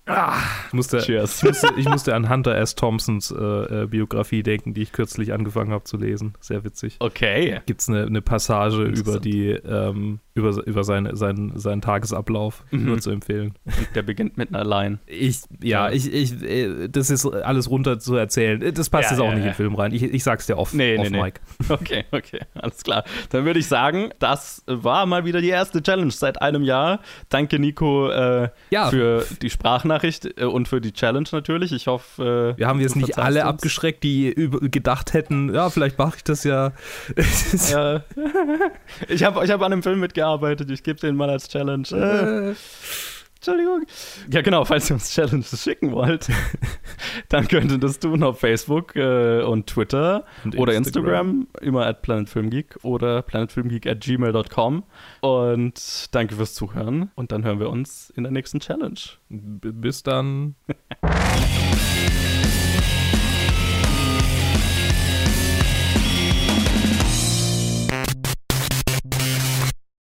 Ah, 0.06 0.38
ich, 0.68 0.74
musste, 0.74 1.00
ich, 1.00 1.10
musste, 1.44 1.74
ich, 1.76 1.90
musste, 1.90 2.16
an 2.16 2.30
Hunter 2.30 2.56
S. 2.56 2.76
Thompsons 2.76 3.30
äh, 3.30 3.36
äh, 3.84 3.88
Biografie 3.88 4.42
denken, 4.42 4.74
die 4.74 4.84
ich 4.84 4.94
kürzlich 4.94 5.34
angefangen 5.34 5.74
habe 5.74 5.84
zu 5.84 5.98
lesen. 5.98 6.34
Sehr 6.40 6.64
witzig. 6.64 6.96
Okay. 7.00 7.60
Gibt 7.66 7.82
es 7.82 7.90
eine, 7.90 8.06
eine, 8.06 8.22
Passage 8.22 8.84
über 8.84 9.20
die 9.20 9.50
ähm, 9.50 10.20
über, 10.34 10.66
über 10.66 10.84
seine, 10.84 11.16
seinen, 11.16 11.58
seinen 11.60 11.82
Tagesablauf 11.82 12.64
mhm. 12.72 12.86
nur 12.86 13.00
zu 13.00 13.12
empfehlen. 13.12 13.54
Der 13.96 14.02
beginnt 14.02 14.38
mit 14.38 14.54
einer 14.54 14.64
Line. 14.64 15.00
Ich, 15.06 15.42
ja, 15.62 15.88
ja. 15.88 15.94
Ich, 15.94 16.12
ich, 16.12 16.42
äh, 16.42 16.88
das 16.88 17.10
ist 17.10 17.26
alles 17.26 17.70
runter 17.70 18.00
zu 18.00 18.16
erzählen. 18.16 18.74
Das 18.74 18.90
passt 18.90 19.06
ja, 19.06 19.12
jetzt 19.12 19.20
auch 19.20 19.26
ja, 19.26 19.32
nicht 19.32 19.44
in 19.44 19.50
den 19.50 19.56
Film 19.56 19.76
rein. 19.76 19.94
Ich, 19.94 20.04
ich 20.04 20.24
sag's 20.24 20.46
dir 20.46 20.58
off, 20.58 20.74
nee, 20.74 20.98
off 20.98 21.10
nee, 21.10 21.22
Mike. 21.22 21.42
Nee. 21.60 21.66
Okay, 21.82 22.06
okay, 22.12 22.42
alles 22.54 22.84
klar. 22.84 23.04
Dann 23.30 23.46
würde 23.46 23.60
ich 23.60 23.68
sagen, 23.68 24.12
das 24.20 24.64
war 24.68 25.06
mal 25.06 25.26
wieder 25.26 25.42
die 25.42 25.50
erste 25.50 25.82
Challenge 25.82 26.12
seit 26.12 26.42
einem 26.42 26.64
Jahr. 26.64 27.00
Danke, 27.30 27.60
Nico, 27.60 28.10
äh, 28.10 28.50
für 28.90 29.26
die 29.42 29.50
Sprachnachricht 29.50 30.38
äh, 30.40 30.46
und 30.46 30.68
für 30.68 30.80
die 30.80 30.92
Challenge 30.94 31.28
natürlich. 31.32 31.72
Ich 31.72 31.88
hoffe, 31.88 32.54
äh, 32.56 32.60
wir 32.60 32.68
haben 32.68 32.80
jetzt 32.80 32.96
nicht 32.96 33.18
alle 33.18 33.42
uns. 33.42 33.50
abgeschreckt, 33.50 34.04
die 34.04 34.34
gedacht 34.70 35.14
hätten, 35.14 35.54
ja, 35.54 35.70
vielleicht 35.70 35.98
mache 35.98 36.18
ich 36.18 36.24
das 36.24 36.44
ja. 36.44 36.72
ich 39.08 39.24
habe 39.24 39.44
ich 39.44 39.52
hab 39.52 39.62
an 39.62 39.74
einem 39.74 39.84
Film 39.84 40.00
mitgearbeitet 40.00 40.21
gearbeitet. 40.22 40.70
Ich 40.72 40.84
gebe 40.84 41.00
den 41.00 41.16
mal 41.16 41.30
als 41.30 41.50
Challenge. 41.50 41.88
Äh. 41.92 42.56
Entschuldigung. 43.36 43.88
Ja, 44.32 44.42
genau, 44.44 44.66
falls 44.66 44.92
ihr 44.92 44.94
uns 44.94 45.12
Challenges 45.16 45.64
schicken 45.64 45.92
wollt, 45.94 46.30
dann 47.30 47.48
könnt 47.48 47.72
ihr 47.72 47.80
das 47.80 47.98
tun 47.98 48.22
auf 48.22 48.40
Facebook 48.40 48.96
äh, 48.96 49.42
und 49.42 49.66
Twitter 49.66 50.26
und 50.44 50.56
oder 50.60 50.76
Instagram. 50.76 51.48
Instagram, 51.48 51.48
immer 51.60 51.88
at 51.88 52.04
planetfilmgeek 52.04 52.78
oder 52.84 53.24
planetfilmgeek 53.24 53.88
at 53.88 54.00
gmail.com. 54.02 54.84
Und 55.22 56.10
danke 56.12 56.36
fürs 56.36 56.54
Zuhören 56.54 57.10
und 57.16 57.32
dann 57.32 57.44
hören 57.44 57.60
wir 57.60 57.72
uns 57.72 58.12
in 58.16 58.22
der 58.22 58.32
nächsten 58.32 58.60
Challenge. 58.60 59.00
B 59.30 59.72
bis 59.72 60.04
dann. 60.04 60.54